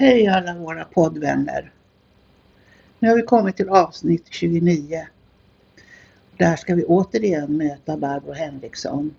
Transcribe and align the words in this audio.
Hej 0.00 0.26
alla 0.26 0.54
våra 0.54 0.84
poddvänner. 0.84 1.72
Nu 2.98 3.08
har 3.08 3.16
vi 3.16 3.22
kommit 3.22 3.56
till 3.56 3.68
avsnitt 3.68 4.26
29. 4.30 5.06
Där 6.36 6.56
ska 6.56 6.74
vi 6.74 6.84
återigen 6.84 7.56
möta 7.56 7.96
Barbro 7.96 8.32
Henriksson. 8.32 9.14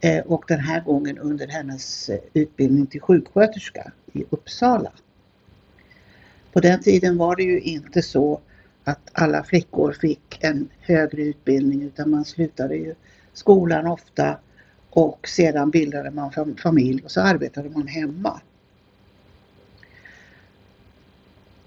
Eh, 0.00 0.24
och 0.24 0.44
den 0.48 0.60
här 0.60 0.80
gången 0.80 1.18
under 1.18 1.48
hennes 1.48 2.08
eh, 2.08 2.18
utbildning 2.34 2.86
till 2.86 3.00
sjuksköterska 3.00 3.92
i 4.12 4.24
Uppsala. 4.30 4.92
På 6.52 6.60
den 6.60 6.82
tiden 6.82 7.16
var 7.16 7.36
det 7.36 7.42
ju 7.42 7.60
inte 7.60 8.02
så 8.02 8.40
att 8.84 9.10
alla 9.12 9.44
flickor 9.44 9.92
fick 9.92 10.44
en 10.44 10.68
högre 10.80 11.22
utbildning 11.22 11.82
utan 11.82 12.10
man 12.10 12.24
slutade 12.24 12.76
ju 12.76 12.94
skolan 13.32 13.86
ofta 13.86 14.38
och 14.90 15.28
sedan 15.28 15.70
bildade 15.70 16.10
man 16.10 16.56
familj 16.62 17.02
och 17.04 17.10
så 17.10 17.20
arbetade 17.20 17.70
man 17.70 17.86
hemma. 17.86 18.40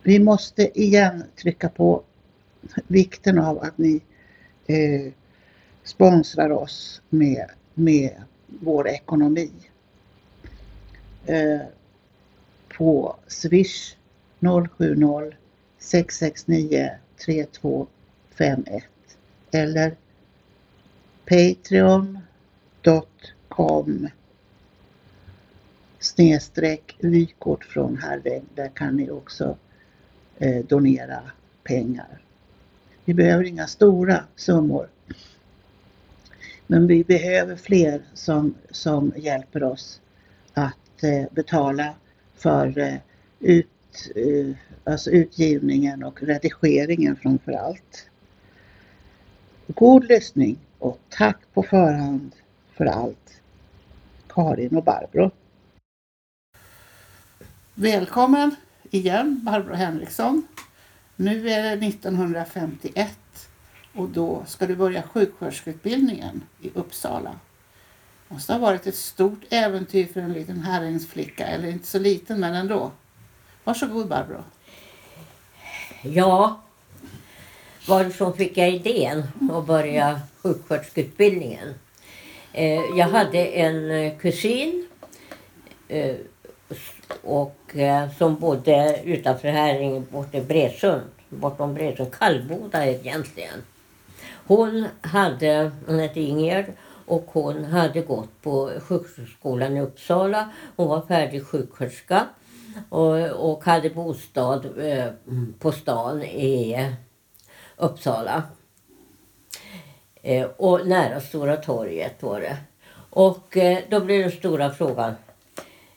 Vi 0.07 0.19
måste 0.19 0.81
igen 0.81 1.23
trycka 1.35 1.69
på 1.69 2.03
vikten 2.87 3.39
av 3.39 3.59
att 3.63 3.77
ni 3.77 4.01
eh, 4.67 5.11
sponsrar 5.83 6.49
oss 6.49 7.01
med, 7.09 7.45
med 7.73 8.11
vår 8.47 8.87
ekonomi. 8.87 9.51
Eh, 11.25 11.61
på 12.77 13.15
Swish 13.27 13.95
070 14.39 15.33
669 15.79 16.89
3251 17.25 18.83
eller 19.51 19.95
patreon.com 21.25 22.09
snedstreck 25.99 26.95
vykort 26.99 27.65
från 27.65 27.97
Herräng. 27.97 28.45
Där 28.55 28.69
kan 28.69 28.97
ni 28.97 29.11
också 29.11 29.57
eh, 30.39 30.65
donera 30.65 31.21
pengar. 31.63 32.21
Vi 33.05 33.13
behöver 33.13 33.43
inga 33.43 33.67
stora 33.67 34.23
summor. 34.35 34.89
Men 36.67 36.87
vi 36.87 37.03
behöver 37.03 37.55
fler 37.55 38.01
som, 38.13 38.53
som 38.71 39.13
hjälper 39.15 39.63
oss 39.63 40.01
att 40.53 41.03
eh, 41.03 41.23
betala 41.31 41.93
för 42.35 42.77
eh, 42.77 42.95
ut, 43.39 44.11
eh, 44.15 44.55
alltså 44.83 45.09
utgivningen 45.09 46.03
och 46.03 46.23
redigeringen 46.23 47.15
framför 47.15 47.51
allt. 47.51 48.09
God 49.67 50.05
lyssning 50.05 50.57
och 50.79 50.99
tack 51.09 51.37
på 51.53 51.63
förhand 51.63 52.35
för 52.73 52.85
allt. 52.85 53.41
Karin 54.27 54.77
och 54.77 54.83
Barbro. 54.83 55.31
Välkommen 57.73 58.55
igen 58.95 59.41
Barbro 59.43 59.73
Henriksson. 59.73 60.47
Nu 61.15 61.49
är 61.49 61.63
det 61.75 61.87
1951 61.87 63.17
och 63.93 64.09
då 64.09 64.43
ska 64.47 64.67
du 64.67 64.75
börja 64.75 65.03
sjuksköterskeutbildningen 65.03 66.41
i 66.61 66.69
Uppsala. 66.73 67.39
Det 68.27 68.33
måste 68.33 68.53
ha 68.53 68.59
varit 68.59 68.87
ett 68.87 68.95
stort 68.95 69.41
äventyr 69.49 70.05
för 70.05 70.21
en 70.21 70.33
liten 70.33 70.59
herringsflicka, 70.59 71.47
eller 71.47 71.67
inte 71.67 71.87
så 71.87 71.99
liten 71.99 72.39
men 72.39 72.55
ändå. 72.55 72.91
Varsågod 73.63 74.07
Barbro. 74.07 74.43
Ja, 76.01 76.61
varifrån 77.87 78.37
fick 78.37 78.57
jag 78.57 78.69
idén 78.69 79.23
att 79.51 79.67
börja 79.67 80.21
sjuksköterskeutbildningen? 80.41 81.73
Eh, 82.53 82.81
jag 82.97 83.07
hade 83.07 83.45
en 83.45 83.91
eh, 83.91 84.17
kusin 84.17 84.87
eh, 85.87 86.15
eh, 86.69 86.75
och, 87.23 87.75
som 88.17 88.35
bodde 88.35 89.01
utanför 89.03 89.47
Häringe, 89.47 90.03
borta 90.11 90.37
i 90.37 90.41
Bredsund. 90.41 91.01
Bortom 91.29 91.73
Bredsund, 91.73 92.13
Kallboda 92.13 92.85
egentligen. 92.85 93.63
Hon 94.47 94.87
hade, 95.01 95.71
hon 95.87 95.99
hette 95.99 96.19
Ingegerd 96.19 96.65
och 97.05 97.25
hon 97.27 97.65
hade 97.65 98.01
gått 98.01 98.41
på 98.41 98.71
sjuksköterskeskolan 98.81 99.77
i 99.77 99.81
Uppsala. 99.81 100.49
Hon 100.75 100.87
var 100.87 101.01
färdig 101.01 101.45
sjuksköterska 101.45 102.25
och, 102.89 103.51
och 103.51 103.65
hade 103.65 103.89
bostad 103.89 104.65
eh, 104.79 105.09
på 105.59 105.71
stan 105.71 106.23
i 106.23 106.91
Uppsala. 107.75 108.43
Eh, 110.21 110.47
och 110.57 110.87
nära 110.87 111.21
Stora 111.21 111.57
torget 111.57 112.23
var 112.23 112.39
det. 112.39 112.57
Och 113.09 113.57
eh, 113.57 113.79
då 113.89 113.99
blev 113.99 114.21
den 114.21 114.31
stora 114.31 114.69
frågan. 114.69 115.15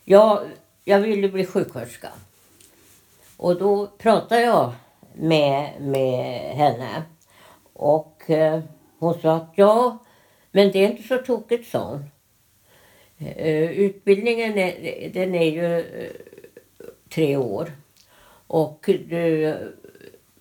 Ja, 0.04 0.42
jag 0.88 1.00
ville 1.00 1.28
bli 1.28 1.46
sjuksköterska. 1.46 2.08
Och 3.36 3.58
då 3.58 3.86
pratade 3.86 4.40
jag 4.40 4.72
med, 5.14 5.80
med 5.80 6.56
henne. 6.56 7.02
Och 7.72 8.30
eh, 8.30 8.60
hon 8.98 9.20
sa 9.20 9.36
att 9.36 9.52
ja, 9.54 9.98
men 10.50 10.72
det 10.72 10.84
är 10.84 10.90
inte 10.90 11.02
så 11.02 11.18
tokigt 11.18 11.70
sa 11.70 11.84
hon. 11.84 12.04
Eh, 13.18 13.70
utbildningen 13.70 14.58
är, 14.58 15.10
den 15.14 15.34
är 15.34 15.50
ju 15.50 15.78
eh, 15.78 16.10
tre 17.14 17.36
år. 17.36 17.72
Och 18.46 18.90
du 19.08 19.44
eh, 19.44 19.56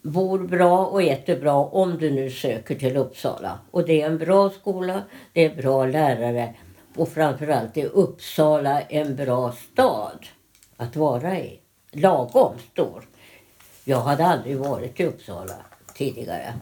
bor 0.01 0.39
bra 0.39 0.85
och 0.85 1.03
äter 1.03 1.39
bra 1.39 1.65
om 1.65 1.97
du 1.97 2.11
nu 2.11 2.29
söker 2.29 2.75
till 2.75 2.97
Uppsala. 2.97 3.59
Och 3.71 3.85
det 3.85 4.01
är 4.01 4.05
en 4.05 4.17
bra 4.17 4.49
skola, 4.49 5.01
det 5.33 5.45
är 5.45 5.55
bra 5.55 5.85
lärare 5.85 6.53
och 6.95 7.09
framförallt 7.09 7.77
är 7.77 7.85
Uppsala 7.85 8.81
en 8.81 9.15
bra 9.15 9.51
stad 9.51 10.27
att 10.77 10.95
vara 10.95 11.39
i. 11.39 11.59
Lagom 11.91 12.53
stor. 12.71 13.07
Jag 13.83 14.01
hade 14.01 14.25
aldrig 14.25 14.57
varit 14.57 14.99
i 14.99 15.05
Uppsala 15.05 15.55
tidigare. 15.93 16.53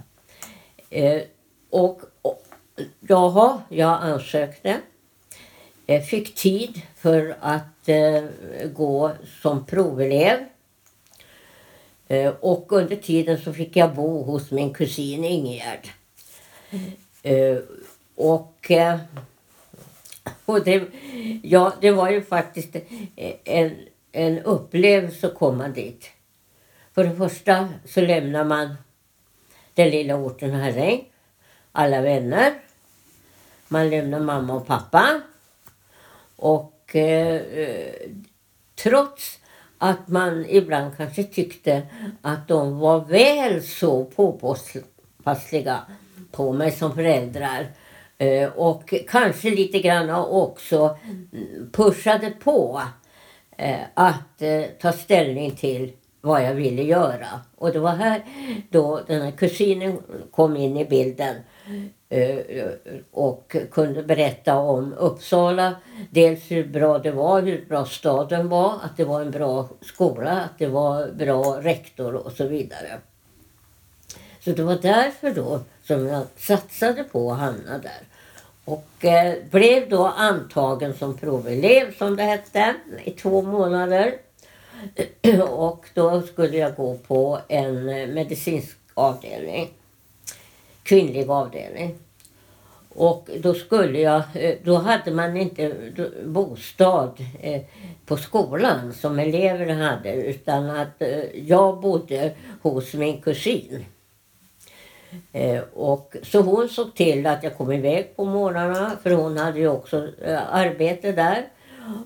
Eh, 0.89 1.21
och, 1.69 2.01
och 2.21 2.45
jaha, 2.99 3.61
jag 3.69 3.99
ansökte. 4.01 4.79
Jag 5.85 6.07
fick 6.07 6.35
tid 6.35 6.81
för 6.97 7.37
att 7.41 7.89
eh, 7.89 8.23
gå 8.73 9.11
som 9.41 9.65
provelev. 9.65 10.37
Eh, 12.07 12.33
och 12.39 12.71
under 12.71 12.95
tiden 12.95 13.41
så 13.41 13.53
fick 13.53 13.75
jag 13.75 13.95
bo 13.95 14.23
hos 14.23 14.51
min 14.51 14.73
kusin 14.73 15.23
Ingegerd. 15.23 15.87
Eh, 17.23 17.57
och, 18.15 18.71
eh, 18.71 18.99
och 20.45 20.63
det, 20.63 20.83
ja, 21.43 21.73
det 21.81 21.91
var 21.91 22.09
ju 22.09 22.23
faktiskt 22.23 22.75
en, 23.43 23.75
en 24.15 24.39
upplevelse 24.39 25.27
att 25.27 25.35
komma 25.35 25.67
dit. 25.67 26.09
För 26.93 27.03
det 27.03 27.15
första 27.15 27.69
så 27.85 28.01
lämnar 28.01 28.43
man 28.43 28.75
den 29.73 29.89
lilla 29.89 30.15
orten 30.15 30.51
Herräng, 30.51 31.03
alla 31.71 32.01
vänner. 32.01 32.53
Man 33.67 33.89
lämnar 33.89 34.19
mamma 34.19 34.53
och 34.53 34.67
pappa. 34.67 35.21
Och 36.35 36.95
eh, 36.95 37.41
trots 38.75 39.39
att 39.77 40.07
man 40.07 40.45
ibland 40.49 40.97
kanske 40.97 41.23
tyckte 41.23 41.81
att 42.21 42.47
de 42.47 42.79
var 42.79 42.99
väl 42.99 43.63
så 43.63 44.05
påpassliga 44.05 45.81
på 46.31 46.53
mig 46.53 46.71
som 46.71 46.95
föräldrar. 46.95 47.67
Eh, 48.17 48.49
och 48.49 48.93
kanske 49.07 49.49
lite 49.49 49.79
grann 49.79 50.09
också 50.09 50.97
pushade 51.71 52.31
på 52.31 52.81
eh, 52.81 53.04
Eh, 53.57 53.79
att 53.93 54.41
eh, 54.41 54.63
ta 54.81 54.91
ställning 54.91 55.51
till 55.51 55.91
vad 56.21 56.43
jag 56.43 56.53
ville 56.53 56.83
göra. 56.83 57.27
Och 57.55 57.71
det 57.71 57.79
var 57.79 57.91
här 57.91 58.23
då 58.69 59.01
den 59.07 59.21
här 59.21 59.31
kusinen 59.31 59.97
kom 60.31 60.57
in 60.57 60.77
i 60.77 60.85
bilden 60.85 61.35
eh, 62.09 62.37
och 63.11 63.55
kunde 63.71 64.03
berätta 64.03 64.57
om 64.57 64.93
Uppsala. 64.93 65.75
Dels 66.11 66.51
hur 66.51 66.67
bra 66.67 66.99
det 66.99 67.11
var, 67.11 67.41
hur 67.41 67.65
bra 67.65 67.85
staden 67.85 68.49
var, 68.49 68.73
att 68.83 68.97
det 68.97 69.05
var 69.05 69.21
en 69.21 69.31
bra 69.31 69.69
skola, 69.81 70.31
att 70.31 70.59
det 70.59 70.67
var 70.67 71.11
bra 71.11 71.61
rektor 71.61 72.15
och 72.15 72.31
så 72.31 72.47
vidare. 72.47 72.99
Så 74.39 74.51
det 74.51 74.63
var 74.63 74.77
därför 74.81 75.31
då 75.31 75.59
som 75.83 76.07
jag 76.07 76.23
satsade 76.37 77.03
på 77.03 77.31
att 77.31 77.39
hamna 77.39 77.77
där. 77.77 78.01
Och 78.65 79.05
eh, 79.05 79.33
blev 79.51 79.89
då 79.89 80.05
antagen 80.07 80.93
som 80.93 81.17
provelev 81.17 81.97
som 81.97 82.15
det 82.15 82.23
hette 82.23 82.75
i 83.03 83.11
två 83.11 83.41
månader. 83.41 84.13
Och 85.49 85.85
då 85.93 86.21
skulle 86.21 86.57
jag 86.57 86.75
gå 86.75 86.97
på 86.97 87.39
en 87.47 87.89
eh, 87.89 88.07
medicinsk 88.07 88.77
avdelning. 88.93 89.69
Kvinnlig 90.83 91.29
avdelning. 91.29 91.95
Och 92.89 93.29
då 93.39 93.53
skulle 93.53 93.99
jag, 93.99 94.23
eh, 94.33 94.55
då 94.63 94.75
hade 94.75 95.11
man 95.11 95.37
inte 95.37 95.75
bostad 96.25 97.25
eh, 97.41 97.61
på 98.05 98.17
skolan 98.17 98.93
som 98.93 99.19
elever 99.19 99.73
hade 99.73 100.13
utan 100.13 100.69
att 100.69 101.01
jag 101.33 101.81
bodde 101.81 102.33
hos 102.61 102.93
min 102.93 103.21
kusin. 103.21 103.85
Eh, 105.33 105.61
och, 105.73 106.15
så 106.23 106.41
hon 106.41 106.69
såg 106.69 106.95
till 106.95 107.27
att 107.27 107.43
jag 107.43 107.57
kom 107.57 107.71
iväg 107.71 108.15
på 108.15 108.25
morgnarna 108.25 108.91
för 109.03 109.11
hon 109.11 109.37
hade 109.37 109.59
ju 109.59 109.67
också 109.67 110.07
eh, 110.23 110.55
arbete 110.55 111.11
där. 111.11 111.47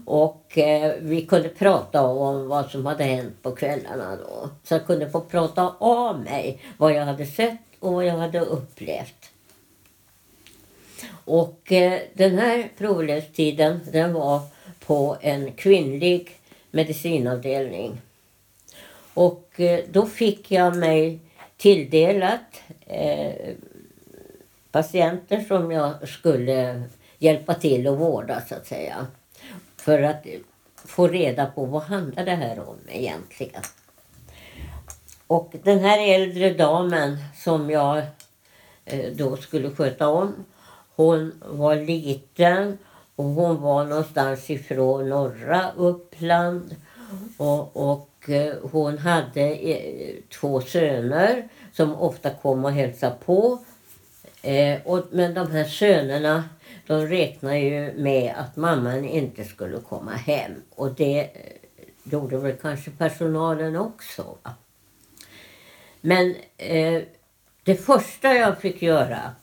Och 0.06 0.58
eh, 0.58 0.94
vi 1.00 1.22
kunde 1.22 1.50
prata 1.50 2.04
om 2.04 2.48
vad 2.48 2.70
som 2.70 2.86
hade 2.86 3.04
hänt 3.04 3.34
på 3.42 3.52
kvällarna 3.52 4.16
då. 4.16 4.50
Så 4.64 4.74
jag 4.74 4.86
kunde 4.86 5.10
få 5.10 5.22
prata 5.22 5.74
av 5.80 6.20
mig 6.20 6.62
vad 6.78 6.94
jag 6.94 7.06
hade 7.06 7.26
sett 7.26 7.58
och 7.80 7.94
vad 7.94 8.06
jag 8.06 8.18
hade 8.18 8.40
upplevt. 8.40 9.32
Och 11.26 11.72
eh, 11.72 12.00
den 12.14 12.38
här 12.38 12.70
provlöstiden 12.78 13.80
den 13.92 14.14
var 14.14 14.42
på 14.80 15.18
en 15.22 15.52
kvinnlig 15.52 16.30
medicinavdelning. 16.72 18.02
Och 19.14 19.60
eh, 19.60 19.80
då 19.92 20.06
fick 20.06 20.52
jag 20.52 20.76
mig 20.76 21.20
tilldelat 21.60 22.62
eh, 22.86 23.56
patienter 24.72 25.42
som 25.42 25.72
jag 25.72 26.10
skulle 26.10 26.84
hjälpa 27.18 27.54
till 27.54 27.88
att 27.88 27.98
vårda 27.98 28.42
så 28.42 28.56
att 28.56 28.68
säga. 28.68 29.08
För 29.78 30.02
att 30.02 30.26
få 30.76 31.08
reda 31.08 31.46
på 31.46 31.66
vad 31.66 31.82
handlar 31.82 32.26
det 32.26 32.36
här 32.36 32.70
om 32.70 32.78
egentligen. 32.88 33.62
Och 35.28 35.54
den 35.64 35.80
här 35.80 36.14
äldre 36.14 36.54
damen 36.54 37.18
som 37.36 37.70
jag 37.70 37.98
eh, 38.86 39.12
då 39.14 39.38
skulle 39.38 39.70
sköta 39.70 40.08
om. 40.08 40.34
Hon 40.96 41.34
var 41.46 41.76
liten 41.76 42.78
och 43.16 43.26
hon 43.26 43.62
var 43.62 43.86
någonstans 43.86 44.50
ifrån 44.50 45.10
norra 45.10 45.72
Uppland. 45.78 46.76
Och, 47.38 47.92
och 47.92 48.19
Eh, 48.30 48.54
hon 48.72 48.98
hade 48.98 49.42
eh, 49.42 50.16
två 50.30 50.62
söner 50.62 51.50
som 51.72 51.96
ofta 51.96 52.30
kom 52.30 52.66
och 52.66 52.72
hälsade 52.72 53.16
på. 53.26 53.60
Eh, 54.42 54.81
och, 54.86 55.06
men 55.12 55.34
de 55.34 55.52
här 55.52 55.64
sönerna 55.64 56.44
de 56.88 57.08
räknade 57.08 57.60
ju 57.60 57.94
med 57.94 58.34
att 58.38 58.56
mamman 58.56 59.06
inte 59.06 59.44
skulle 59.44 59.78
komma 59.78 60.12
hem. 60.12 60.52
Och 60.76 60.94
det 60.94 61.30
gjorde 62.04 62.38
väl 62.38 62.56
kanske 62.62 62.92
personalen 62.92 63.76
också. 63.76 64.38
Men 66.02 66.36
eh, 66.58 67.02
det 67.64 67.75
första 67.75 68.34
jag 68.34 68.58
fick 68.62 68.82
göra 68.82 69.36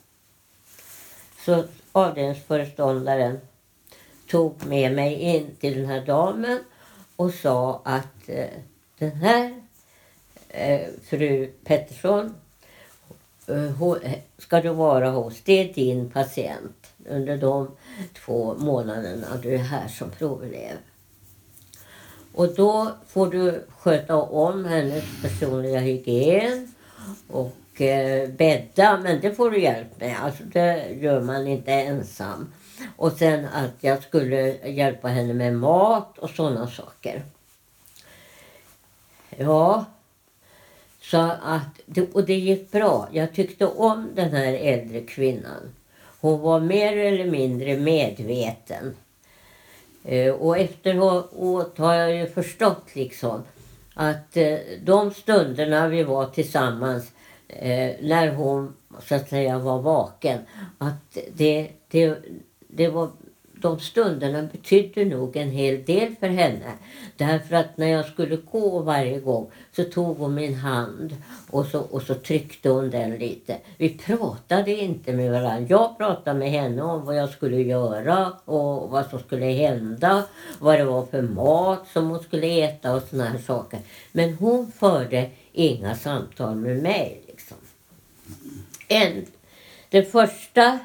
så 1.45 1.65
avdelningsföreståndaren 1.93 3.41
tog 4.31 4.67
med 4.67 4.93
mig 4.93 5.15
in 5.15 5.57
till 5.61 5.77
den 5.77 5.87
här 5.87 6.07
damen 6.07 6.59
och 7.17 7.35
sa 7.35 7.83
att 7.85 8.29
eh, 8.29 8.47
den 8.99 9.11
här 9.11 9.55
eh, 10.49 10.87
fru 11.03 11.47
Pettersson 11.65 12.35
eh, 13.47 13.83
eh 13.83 14.19
ska 14.39 14.61
du 14.61 14.69
vara 14.69 15.11
hos. 15.11 15.41
Det 15.45 15.53
är 15.53 15.75
din 15.75 16.11
patient 16.11 16.87
under 17.09 17.37
de 17.37 17.71
två 18.25 18.55
månaderna 18.59 19.27
du 19.43 19.55
är 19.55 19.59
här 19.59 19.89
som 19.89 20.11
provelev. 20.11 20.77
Och 22.35 22.55
då 22.55 22.91
får 23.09 23.27
du 23.27 23.65
sköta 23.79 24.17
om 24.17 24.65
hennes 24.65 25.05
personliga 25.23 25.81
hygien 25.81 26.75
och 27.29 27.81
eh, 27.81 28.31
bädda, 28.31 29.01
men 29.03 29.21
det 29.21 29.35
får 29.35 29.51
du 29.51 29.61
hjälp 29.61 30.01
med. 30.01 30.17
Alltså 30.23 30.43
det 30.45 30.89
gör 31.01 31.21
man 31.21 31.47
inte 31.47 31.73
ensam. 31.73 32.53
Och 32.97 33.13
sen 33.13 33.45
att 33.45 33.75
jag 33.81 34.03
skulle 34.03 34.69
hjälpa 34.69 35.09
henne 35.09 35.35
med 35.35 35.55
mat 35.55 36.19
och 36.19 36.31
sådana 36.31 36.67
saker. 36.67 37.23
Ja, 39.37 39.85
så 41.01 41.31
att, 41.43 41.99
och 42.13 42.25
det 42.25 42.35
gick 42.35 42.71
bra. 42.71 43.09
Jag 43.13 43.35
tyckte 43.35 43.67
om 43.67 44.11
den 44.15 44.31
här 44.31 44.53
äldre 44.53 45.01
kvinnan. 45.01 45.75
Hon 46.21 46.41
var 46.41 46.61
mer 46.61 46.97
eller 46.97 47.31
mindre 47.31 47.77
medveten. 47.77 48.97
Eh, 50.05 50.35
och 50.35 50.59
efteråt 50.59 51.79
har 51.79 51.95
jag 51.95 52.17
ju 52.17 52.27
förstått 52.27 52.95
liksom 52.95 53.43
att 53.95 54.37
eh, 54.37 54.59
de 54.85 55.11
stunderna 55.11 55.89
vi 55.89 56.03
var 56.03 56.27
tillsammans 56.27 57.13
eh, 57.49 57.91
när 58.01 58.35
hon 58.35 58.75
så 59.03 59.15
att 59.15 59.29
säga 59.29 59.59
var 59.59 59.79
vaken, 59.79 60.41
att 60.79 61.19
det, 61.35 61.69
det, 61.89 62.17
det 62.69 62.89
var 62.89 63.11
de 63.67 63.81
stunderna 63.81 64.43
betydde 64.53 65.05
nog 65.05 65.37
en 65.37 65.51
hel 65.51 65.85
del 65.85 66.17
för 66.21 66.29
henne. 66.29 66.73
Därför 67.17 67.57
att 67.57 67.77
när 67.77 67.87
jag 67.87 68.07
skulle 68.07 68.37
gå 68.37 68.79
varje 68.79 69.21
gång 69.21 69.51
så 69.77 69.85
tog 69.85 70.19
hon 70.19 70.35
min 70.35 70.55
hand 70.55 71.17
och 71.51 71.67
så, 71.67 71.81
och 71.81 72.03
så 72.03 72.15
tryckte 72.15 72.69
hon 72.69 72.91
den 72.91 73.11
lite. 73.11 73.57
Vi 73.77 73.89
pratade 73.89 74.71
inte 74.71 75.13
med 75.13 75.33
varandra. 75.33 75.67
Jag 75.69 75.99
pratade 75.99 76.39
med 76.39 76.51
henne 76.51 76.83
om 76.83 77.05
vad 77.05 77.17
jag 77.17 77.31
skulle 77.31 77.63
göra 77.63 78.33
och 78.45 78.91
vad 78.91 79.07
som 79.07 79.19
skulle 79.19 79.47
hända. 79.47 80.23
Vad 80.59 80.79
det 80.79 80.85
var 80.85 81.07
för 81.07 81.23
mat 81.23 81.87
som 81.93 82.11
hon 82.11 82.23
skulle 82.23 82.47
äta 82.47 82.95
och 82.95 83.03
såna 83.11 83.25
här 83.25 83.39
saker. 83.39 83.81
Men 84.13 84.35
hon 84.35 84.73
förde 84.73 85.31
inga 85.53 85.95
samtal 85.95 86.57
med 86.57 86.83
mig. 86.83 87.23
Liksom. 87.27 87.57
En, 88.89 89.27
det 89.89 90.03
första 90.03 90.79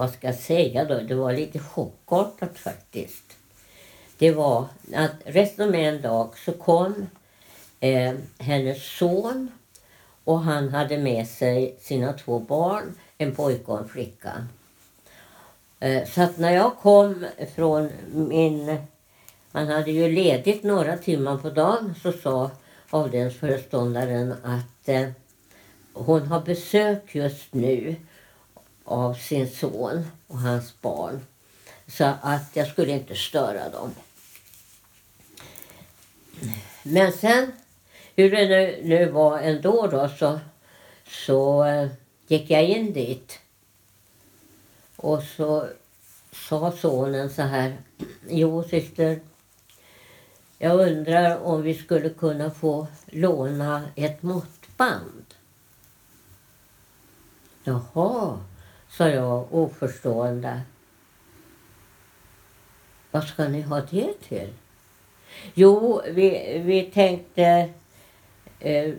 vad 0.00 0.10
ska 0.10 0.26
jag 0.26 0.36
säga 0.36 0.84
då, 0.84 1.00
det 1.00 1.14
var 1.14 1.32
lite 1.32 1.58
chockartat 1.58 2.58
faktiskt. 2.58 3.36
Det 4.18 4.32
var 4.32 4.66
att 4.94 5.14
resten 5.24 5.68
av 5.68 5.74
en 5.74 6.02
dag 6.02 6.38
så 6.44 6.52
kom 6.52 7.06
eh, 7.80 8.14
hennes 8.38 8.98
son 8.98 9.50
och 10.24 10.40
han 10.40 10.68
hade 10.68 10.98
med 10.98 11.28
sig 11.28 11.76
sina 11.80 12.12
två 12.12 12.38
barn, 12.38 12.94
en 13.18 13.34
pojke 13.34 13.72
och 13.72 13.78
en 13.78 13.88
flicka. 13.88 14.46
Eh, 15.80 16.08
så 16.08 16.22
att 16.22 16.38
när 16.38 16.52
jag 16.52 16.76
kom 16.76 17.26
från 17.56 17.90
min... 18.12 18.76
Man 19.52 19.68
hade 19.68 19.90
ju 19.90 20.12
ledigt 20.12 20.62
några 20.62 20.96
timmar 20.96 21.36
på 21.36 21.50
dagen 21.50 21.94
så 22.02 22.12
sa 22.12 22.50
avdelningsföreståndaren 22.90 24.34
att 24.42 24.88
eh, 24.88 25.08
hon 25.92 26.26
har 26.26 26.40
besök 26.40 27.14
just 27.14 27.54
nu 27.54 27.96
av 28.90 29.14
sin 29.14 29.50
son 29.50 30.10
och 30.26 30.38
hans 30.38 30.80
barn. 30.80 31.20
Så 31.86 32.04
att 32.22 32.56
jag 32.56 32.68
skulle 32.68 32.92
inte 32.92 33.14
störa 33.14 33.68
dem. 33.68 33.94
Men 36.82 37.12
sen, 37.12 37.52
hur 38.16 38.30
det 38.30 38.48
nu, 38.48 38.80
nu 38.84 39.10
var 39.10 39.38
ändå 39.38 39.86
då, 39.86 40.08
så, 40.08 40.40
så 41.06 41.64
eh, 41.64 41.88
gick 42.26 42.50
jag 42.50 42.64
in 42.64 42.92
dit. 42.92 43.38
Och 44.96 45.22
så 45.22 45.68
sa 46.32 46.72
sonen 46.72 47.30
så 47.30 47.42
här. 47.42 47.76
Jo 48.28 48.62
syster, 48.62 49.20
jag 50.58 50.80
undrar 50.88 51.38
om 51.38 51.62
vi 51.62 51.74
skulle 51.74 52.08
kunna 52.08 52.50
få 52.50 52.86
låna 53.06 53.82
ett 53.94 54.22
måttband. 54.22 55.24
Jaha, 57.64 58.38
sa 58.90 59.08
jag 59.08 59.54
oförstående. 59.54 60.60
Vad 63.10 63.24
ska 63.24 63.48
ni 63.48 63.62
ha 63.62 63.80
det 63.80 64.12
till? 64.28 64.52
Jo, 65.54 66.02
vi, 66.06 66.58
vi 66.64 66.82
tänkte 66.82 67.70
eh, 68.58 68.94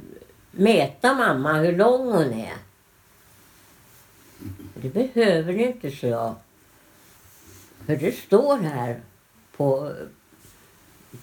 mäta 0.52 1.14
mamma 1.14 1.54
hur 1.54 1.78
lång 1.78 2.12
hon 2.12 2.34
är. 2.34 2.58
Det 4.76 4.90
behöver 4.90 5.54
ni 5.54 5.64
inte, 5.64 5.92
så 5.92 6.08
jag. 6.08 6.36
För 7.86 7.96
det 7.96 8.12
står 8.12 8.58
här 8.58 9.02
på, 9.58 9.92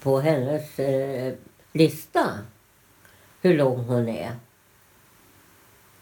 på 0.01 0.19
hennes 0.19 0.79
eh, 0.79 1.33
lista 1.71 2.39
hur 3.41 3.57
lång 3.57 3.83
hon 3.83 4.09
är. 4.09 4.35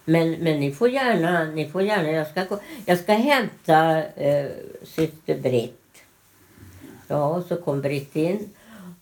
Men, 0.09 0.31
men 0.31 0.59
ni 0.59 0.71
får 0.71 0.89
gärna, 0.89 1.43
ni 1.43 1.69
får 1.69 1.81
gärna, 1.81 2.11
jag 2.11 2.27
ska, 2.27 2.43
gå, 2.43 2.59
jag 2.85 2.99
ska 2.99 3.13
hämta 3.13 4.03
eh, 4.03 4.45
syster 4.83 5.39
Britt. 5.39 6.03
Ja, 7.07 7.43
så 7.47 7.55
kom 7.55 7.81
Britt 7.81 8.15
in 8.15 8.49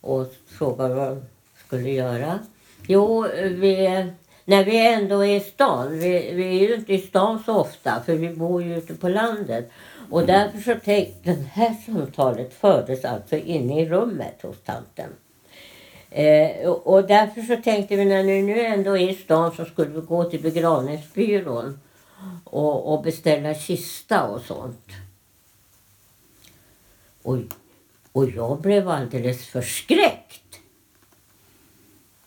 och 0.02 0.34
frågade 0.48 0.96
vad 0.96 1.08
hon 1.08 1.26
skulle 1.66 1.90
göra. 1.90 2.40
Jo, 2.88 3.28
vi, 3.42 4.06
när 4.46 4.66
vi 4.66 4.94
ändå 4.94 5.26
är 5.26 5.36
i 5.36 5.40
stan, 5.40 6.00
vi, 6.00 6.32
vi 6.34 6.48
är 6.48 6.68
ju 6.68 6.76
inte 6.76 6.94
i 6.94 7.00
stan 7.00 7.44
så 7.46 7.56
ofta 7.56 8.02
för 8.06 8.16
vi 8.16 8.30
bor 8.30 8.64
ju 8.64 8.78
ute 8.78 8.94
på 8.94 9.10
landet. 9.10 9.72
Och 10.10 10.26
därför 10.26 10.60
så 10.60 10.80
tänkte, 10.80 11.34
det 11.34 11.50
här 11.52 11.76
samtalet 11.86 12.54
fördes 12.54 13.06
alltså 13.06 13.36
inne 13.36 13.82
i 13.82 13.90
rummet 13.90 14.42
hos 14.42 14.58
tanten. 14.66 15.10
Eh, 16.16 16.70
och 16.70 17.08
därför 17.08 17.42
så 17.42 17.62
tänkte 17.62 17.96
vi 17.96 18.06
när 18.06 18.24
vi 18.24 18.42
nu 18.42 18.62
ändå 18.62 18.98
är 18.98 19.10
i 19.10 19.16
stan 19.16 19.56
så 19.56 19.66
skulle 19.66 19.90
vi 19.90 20.02
gå 20.02 20.24
till 20.24 20.42
begravningsbyrån 20.42 21.80
och, 22.44 22.94
och 22.94 23.04
beställa 23.04 23.54
kista 23.54 24.24
och 24.24 24.42
sånt. 24.42 24.90
Och, 27.22 27.38
och 28.12 28.30
jag 28.30 28.62
blev 28.62 28.90
alldeles 28.90 29.46
förskräckt. 29.46 30.60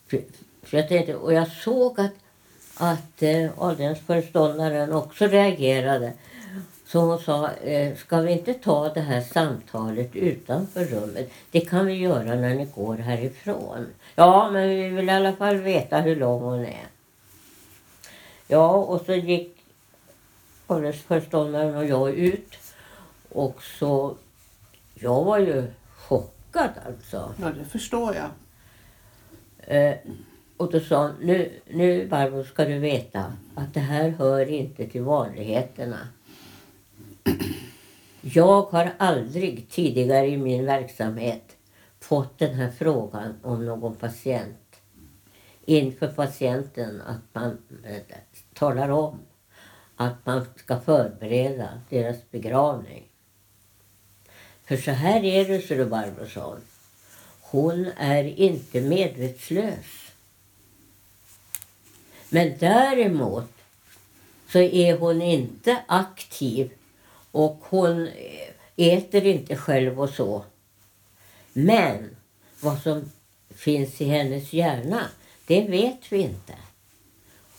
För, 0.07 0.23
för 0.63 0.77
jag 0.77 0.89
tänkte, 0.89 1.15
och 1.15 1.33
jag 1.33 1.49
såg 1.49 2.01
att, 2.01 2.15
att 2.77 3.23
eh, 3.23 3.51
avdelningsföreståndaren 3.57 4.93
också 4.93 5.27
reagerade. 5.27 6.13
Så 6.89 7.01
hon 7.01 7.19
sa, 7.19 7.51
eh, 7.51 7.97
ska 7.97 8.21
vi 8.21 8.33
inte 8.33 8.55
ta 8.55 8.89
det 8.89 9.01
här 9.01 9.21
samtalet 9.21 10.17
utanför 10.17 10.85
rummet? 10.85 11.31
Det 11.51 11.61
kan 11.61 11.87
vi 11.87 11.93
göra 11.93 12.35
när 12.35 12.55
ni 12.55 12.65
går 12.75 12.97
härifrån. 12.97 13.87
Ja, 14.15 14.51
men 14.51 14.69
vi 14.69 14.89
vill 14.89 15.09
i 15.09 15.13
alla 15.13 15.33
fall 15.33 15.57
veta 15.57 16.01
hur 16.01 16.17
lång 16.17 16.43
hon 16.43 16.65
är. 16.65 16.87
Ja, 18.47 18.73
och 18.73 19.01
så 19.01 19.13
gick 19.15 19.57
åldersföreståndaren 20.67 21.77
och 21.77 21.85
jag 21.85 22.11
ut. 22.11 22.55
Och 23.29 23.63
så, 23.63 24.17
jag 24.95 25.25
var 25.25 25.39
ju 25.39 25.67
chockad 25.97 26.71
alltså. 26.87 27.35
Ja, 27.41 27.51
det 27.59 27.65
förstår 27.65 28.15
jag. 28.15 28.31
Eh, 29.77 29.97
och 30.57 30.73
då 30.73 30.81
sa 30.81 31.03
hon, 31.03 31.15
nu, 31.21 31.61
nu 31.67 32.09
Barbro 32.09 32.45
ska 32.45 32.65
du 32.65 32.79
veta 32.79 33.33
att 33.55 33.75
det 33.75 33.81
här 33.81 34.09
hör 34.09 34.51
inte 34.51 34.87
till 34.87 35.03
vanligheterna. 35.03 35.99
Jag 38.21 38.63
har 38.63 38.93
aldrig 38.99 39.69
tidigare 39.71 40.27
i 40.27 40.37
min 40.37 40.65
verksamhet 40.65 41.57
fått 42.01 42.39
den 42.39 42.55
här 42.55 42.71
frågan 42.71 43.35
om 43.43 43.67
någon 43.67 43.95
patient 43.95 44.59
inför 45.65 46.09
patienten 46.09 47.01
att 47.01 47.35
man 47.35 47.59
eh, 47.85 48.19
talar 48.55 48.89
om 48.89 49.19
att 49.97 50.27
man 50.27 50.47
ska 50.57 50.81
förbereda 50.81 51.69
deras 51.89 52.31
begravning. 52.31 53.05
För 54.65 54.77
så 54.77 54.91
här 54.91 55.25
är 55.25 55.49
det, 55.49 55.61
Sture 55.61 55.85
du 55.85 55.91
Barbro 55.91 56.27
sa. 56.27 56.57
Hon 57.41 57.87
är 57.97 58.25
inte 58.25 58.81
medvetslös. 58.81 60.13
Men 62.29 62.59
däremot 62.59 63.53
så 64.49 64.59
är 64.59 64.99
hon 64.99 65.23
inte 65.23 65.83
aktiv 65.87 66.71
och 67.39 67.65
hon 67.69 68.07
eh, 68.07 68.49
äter 68.77 69.27
inte 69.27 69.57
själv 69.57 70.01
och 70.01 70.11
så. 70.11 70.45
Men 71.53 72.17
vad 72.61 72.79
som 72.79 73.11
finns 73.51 74.01
i 74.01 74.05
hennes 74.05 74.53
hjärna, 74.53 75.01
det 75.47 75.69
vet 75.69 76.13
vi 76.13 76.19
inte. 76.19 76.55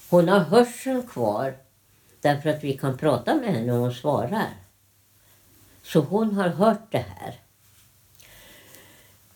Hon 0.09 0.29
har 0.29 0.39
hörseln 0.39 1.07
kvar 1.07 1.57
därför 2.21 2.50
att 2.50 2.63
vi 2.63 2.77
kan 2.77 2.98
prata 2.98 3.36
med 3.36 3.53
henne 3.53 3.74
och 3.74 3.79
hon 3.79 3.93
svarar. 3.93 4.50
Så 5.83 6.00
hon 6.00 6.33
har 6.33 6.50
hört 6.50 6.91
det 6.91 7.05
här. 7.17 7.39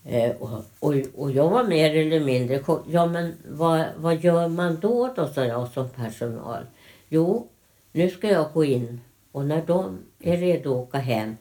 Eh, 0.04 0.36
och, 0.36 0.66
och, 0.80 0.94
och, 1.16 1.32
jag 1.32 1.50
var 1.50 1.64
mer 1.64 1.96
eller 1.96 2.20
mindre 2.20 2.64
Ja 2.88 3.06
men 3.06 3.38
vad, 3.48 3.86
vad 3.98 4.24
gör 4.24 4.48
man 4.48 4.80
då 4.80 5.14
då, 5.16 5.28
sa 5.28 5.46
jag 5.46 5.68
som 5.72 5.90
personal. 5.90 6.66
Jo, 7.10 7.48
nu 7.92 8.10
ska 8.10 8.28
jag 8.28 8.54
gå 8.54 8.66
in 8.66 9.02
och 9.34 9.46
när 9.46 9.62
de 9.62 10.00
är 10.20 10.38
redo 10.38 10.72
att 10.72 10.88
åka 10.88 10.98
hem 10.98 11.38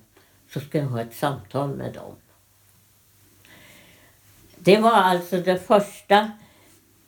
så 0.50 0.60
ska 0.60 0.78
jag 0.78 0.86
ha 0.86 1.00
ett 1.00 1.14
samtal 1.14 1.76
med 1.76 1.92
dem. 1.92 2.16
Det 4.58 4.78
var 4.78 4.92
alltså 4.92 5.36
den 5.36 5.58
första 5.58 6.30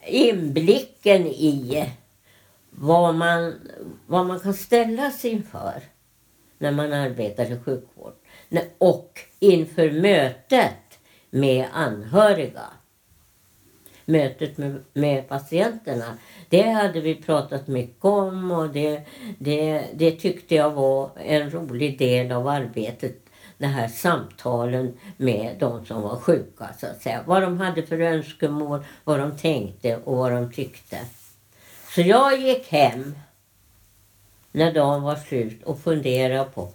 inblicken 0.06 1.26
i 1.26 1.88
vad 2.70 3.14
man, 3.14 3.54
vad 4.06 4.26
man 4.26 4.40
kan 4.40 4.54
ställas 4.54 5.24
inför 5.24 5.82
när 6.58 6.72
man 6.72 6.92
arbetar 6.92 7.52
i 7.52 7.60
sjukvård. 7.60 8.14
Och 8.78 9.20
inför 9.38 9.90
mötet 9.90 10.98
med 11.30 11.66
anhöriga. 11.72 12.66
Mötet 14.04 14.58
med, 14.58 14.84
med 14.92 15.28
patienterna. 15.28 16.18
Det 16.48 16.62
hade 16.62 17.00
vi 17.00 17.14
pratat 17.14 17.68
mycket 17.68 18.04
om 18.04 18.50
och 18.50 18.68
det, 18.68 19.02
det, 19.38 19.84
det 19.94 20.10
tyckte 20.10 20.54
jag 20.54 20.70
var 20.70 21.10
en 21.16 21.50
rolig 21.50 21.98
del 21.98 22.32
av 22.32 22.48
arbetet. 22.48 23.20
De 23.58 23.66
här 23.66 23.88
samtalen 23.88 24.98
med 25.16 25.56
de 25.58 25.86
som 25.86 26.02
var 26.02 26.16
sjuka 26.16 26.68
så 26.78 26.86
att 26.86 27.02
säga. 27.02 27.22
Vad 27.26 27.42
de 27.42 27.60
hade 27.60 27.82
för 27.82 28.00
önskemål, 28.00 28.84
vad 29.04 29.20
de 29.20 29.36
tänkte 29.36 29.96
och 29.96 30.16
vad 30.16 30.32
de 30.32 30.52
tyckte. 30.52 30.98
Så 31.94 32.00
jag 32.00 32.40
gick 32.40 32.68
hem 32.68 33.14
när 34.52 34.72
dagen 34.72 35.02
var 35.02 35.16
slut 35.16 35.62
och 35.62 35.80
funderade 35.80 36.44
på 36.44 36.68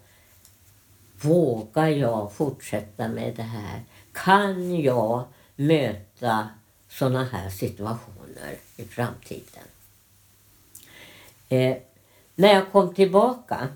Vågar 1.21 1.87
jag 1.87 2.33
fortsätta 2.33 3.07
med 3.07 3.35
det 3.35 3.43
här? 3.43 3.83
Kan 4.11 4.81
jag 4.81 5.23
möta 5.55 6.49
sådana 6.89 7.23
här 7.23 7.49
situationer 7.49 8.57
i 8.75 8.83
framtiden? 8.83 9.63
Eh, 11.49 11.77
när 12.35 12.53
jag 12.53 12.71
kom 12.71 12.93
tillbaka 12.93 13.67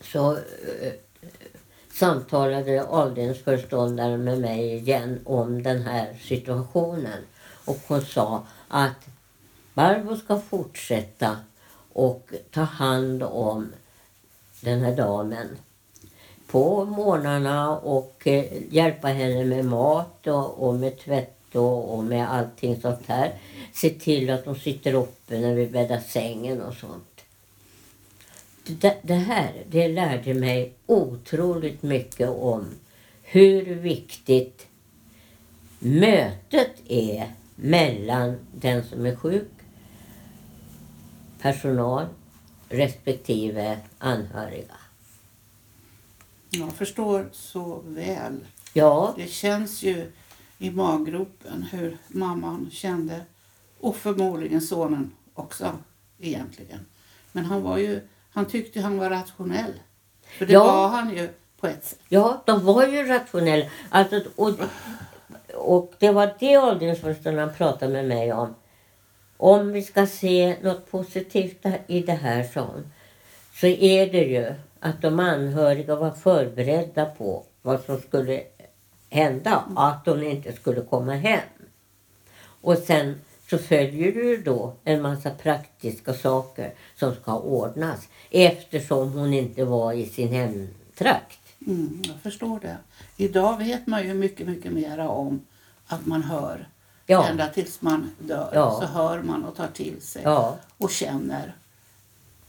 så 0.00 0.32
eh, 0.32 0.92
samtalade 1.92 2.84
avdelningsföreståndaren 2.84 4.24
med 4.24 4.40
mig 4.40 4.74
igen 4.74 5.20
om 5.24 5.62
den 5.62 5.82
här 5.82 6.16
situationen. 6.22 7.22
Och 7.64 7.78
hon 7.86 8.02
sa 8.02 8.46
att 8.68 9.08
Barbro 9.74 10.16
ska 10.16 10.40
fortsätta 10.40 11.36
och 11.92 12.32
ta 12.50 12.60
hand 12.60 13.22
om 13.22 13.72
den 14.60 14.80
här 14.80 14.96
damen 14.96 15.48
på 16.46 16.84
morgnarna 16.84 17.78
och 17.78 18.26
eh, 18.26 18.44
hjälpa 18.70 19.08
henne 19.08 19.44
med 19.44 19.64
mat 19.64 20.26
och, 20.26 20.68
och 20.68 20.74
med 20.74 20.98
tvätt 20.98 21.41
och, 21.56 21.94
och, 21.94 22.04
med 22.04 22.32
allting 22.32 22.80
sånt 22.80 23.06
här. 23.06 23.32
Se 23.72 23.90
till 23.90 24.30
att 24.30 24.44
hon 24.44 24.58
sitter 24.58 24.94
uppe 24.94 25.40
när 25.40 25.54
vi 25.54 25.66
bäddar 25.66 26.00
sängen 26.00 26.60
och 26.62 26.74
sånt. 26.74 27.20
Det, 28.64 28.96
det 29.02 29.14
här 29.14 29.52
det 29.70 29.88
lärde 29.88 30.34
mig 30.34 30.72
otroligt 30.86 31.82
mycket 31.82 32.28
om 32.28 32.66
hur 33.22 33.74
viktigt 33.74 34.66
mötet 35.78 36.72
är 36.88 37.32
mellan 37.56 38.38
den 38.54 38.84
som 38.84 39.06
är 39.06 39.16
sjuk 39.16 39.48
personal 41.40 42.06
respektive 42.68 43.78
anhöriga. 43.98 44.76
Jag 46.50 46.72
förstår 46.72 47.28
så 47.32 47.82
väl. 47.86 48.40
Ja. 48.72 49.14
Det 49.16 49.30
känns 49.30 49.82
ju 49.82 50.12
i 50.62 50.70
maggropen 50.70 51.62
hur 51.72 51.96
mamman 52.08 52.70
kände 52.72 53.20
och 53.80 53.96
förmodligen 53.96 54.60
sonen 54.60 55.12
också 55.34 55.78
egentligen. 56.20 56.86
Men 57.32 57.44
han 57.44 57.62
var 57.62 57.78
ju, 57.78 58.00
han 58.30 58.46
tyckte 58.46 58.80
han 58.80 58.98
var 58.98 59.10
rationell. 59.10 59.72
För 60.22 60.46
det 60.46 60.52
ja. 60.52 60.64
var 60.64 60.88
han 60.88 61.16
ju 61.16 61.28
på 61.60 61.66
ett 61.66 61.84
sätt. 61.84 62.00
Ja, 62.08 62.42
de 62.46 62.64
var 62.64 62.86
ju 62.86 63.06
rationella. 63.06 63.64
Alltså, 63.88 64.22
och, 64.36 64.54
och 65.54 65.94
det 65.98 66.10
var 66.10 66.34
det 66.40 66.58
åldersförstånd 66.58 67.38
han 67.38 67.54
pratade 67.54 67.92
med 67.92 68.08
mig 68.08 68.32
om. 68.32 68.54
Om 69.36 69.72
vi 69.72 69.82
ska 69.82 70.06
se 70.06 70.56
något 70.62 70.90
positivt 70.90 71.66
i 71.86 72.00
det 72.00 72.12
här, 72.12 72.44
sa 72.44 72.70
så 73.54 73.66
är 73.66 74.12
det 74.12 74.24
ju 74.24 74.54
att 74.80 75.02
de 75.02 75.20
anhöriga 75.20 75.96
var 75.96 76.10
förberedda 76.10 77.04
på 77.04 77.44
vad 77.62 77.80
som 77.80 78.00
skulle 78.00 78.42
hända 79.12 79.64
att 79.76 80.06
hon 80.06 80.22
inte 80.22 80.52
skulle 80.52 80.80
komma 80.80 81.12
hem. 81.12 81.40
Och 82.60 82.78
sen 82.78 83.20
så 83.50 83.58
följer 83.58 84.12
det 84.12 84.20
ju 84.20 84.42
då 84.42 84.74
en 84.84 85.02
massa 85.02 85.30
praktiska 85.30 86.14
saker 86.14 86.74
som 86.96 87.14
ska 87.14 87.38
ordnas 87.38 88.08
eftersom 88.30 89.12
hon 89.12 89.34
inte 89.34 89.64
var 89.64 89.92
i 89.92 90.06
sin 90.06 90.28
hemtrakt. 90.28 91.38
Mm, 91.66 92.02
jag 92.04 92.16
förstår 92.22 92.60
det. 92.60 92.76
Idag 93.16 93.58
vet 93.58 93.86
man 93.86 94.06
ju 94.06 94.14
mycket, 94.14 94.46
mycket 94.46 94.72
mera 94.72 95.08
om 95.08 95.40
att 95.86 96.06
man 96.06 96.22
hör 96.22 96.68
Ja. 97.06 97.26
Ända 97.28 97.48
tills 97.48 97.82
man 97.82 98.10
dör 98.18 98.50
ja. 98.54 98.80
så 98.80 98.86
hör 98.86 99.22
man 99.22 99.44
och 99.44 99.56
tar 99.56 99.68
till 99.68 100.02
sig 100.02 100.22
ja. 100.24 100.56
och 100.78 100.90
känner, 100.90 101.54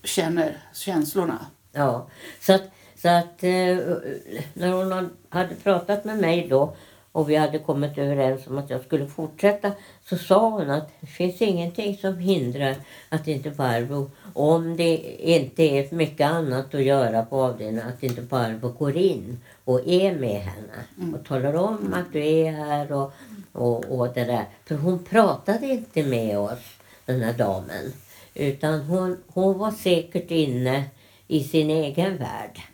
känner 0.04 0.58
känslorna. 0.74 1.46
Ja, 1.72 2.08
så 2.42 2.54
att, 2.54 2.64
så 3.04 3.10
att 3.10 3.44
eh, 3.44 3.78
när 4.54 4.72
hon 4.72 5.10
hade 5.30 5.56
pratat 5.56 6.06
med 6.06 6.18
mig 6.18 6.48
då 6.50 6.76
och 7.12 7.30
vi 7.30 7.36
hade 7.36 7.60
kommit 7.60 7.98
överens 7.98 8.48
om 8.48 8.58
att 8.58 8.70
jag 8.70 8.84
skulle 8.84 9.08
fortsätta 9.08 9.72
så 10.06 10.18
sa 10.18 10.50
hon 10.50 10.70
att 10.70 10.90
det 11.00 11.08
finns 11.08 11.42
ingenting 11.42 11.98
som 11.98 12.18
hindrar 12.18 12.76
att 13.10 13.28
inte 13.28 13.50
Barbro, 13.50 14.12
om 14.34 14.78
det 14.78 14.98
inte 15.20 15.64
är 15.64 15.96
mycket 15.96 16.28
annat 16.28 16.76
att 16.76 16.84
göra 16.84 17.26
på 17.26 17.42
avdelningen, 17.42 17.88
att 17.88 18.04
inte 18.04 18.22
Barbro 18.22 18.70
går 18.70 18.98
in 18.98 19.40
och 19.66 19.88
är 19.88 20.16
med 20.16 20.42
henne 20.42 20.84
mm. 20.98 21.16
och 21.16 21.26
talar 21.26 21.56
om 21.56 21.94
att 21.94 22.14
du 22.14 22.26
är 22.26 22.52
här 22.52 22.92
och 22.92 23.14
och, 23.52 23.86
och 23.86 24.14
det 24.14 24.24
där. 24.24 24.46
För 24.66 24.76
hon 24.76 25.04
pratade 25.04 25.68
inte 25.68 26.04
med 26.04 26.40
oss, 26.40 26.60
den 27.06 27.22
här 27.22 27.34
damen. 27.34 27.94
Utan 28.34 28.80
hon, 28.80 29.18
hon 29.28 29.58
var 29.58 29.72
säkert 29.72 30.32
inne 30.32 30.84
i 31.28 31.44
sin 31.44 31.70
egen 31.70 32.18
värld. 32.18 32.73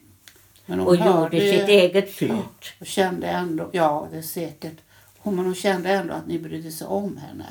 Och 0.69 0.95
gjorde 0.95 1.39
sitt 1.39 1.69
eget 1.69 2.11
slut. 2.13 2.73
Och 2.79 2.85
kände 2.85 3.27
ändå, 3.27 3.69
ja 3.73 4.07
det 4.11 4.17
är 4.17 4.21
säkert. 4.21 4.77
Men 5.23 5.37
hon 5.37 5.55
kände 5.55 5.89
ändå 5.89 6.13
att 6.13 6.27
ni 6.27 6.39
brydde 6.39 6.71
sig 6.71 6.87
om 6.87 7.17
henne. 7.17 7.45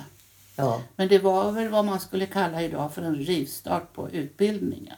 Ja. 0.56 0.82
Men 0.96 1.08
det 1.08 1.18
var 1.18 1.52
väl 1.52 1.68
vad 1.68 1.84
man 1.84 2.00
skulle 2.00 2.26
kalla 2.26 2.62
idag 2.62 2.94
för 2.94 3.02
en 3.02 3.14
rivstart 3.16 3.92
på 3.92 4.10
utbildningen. 4.10 4.96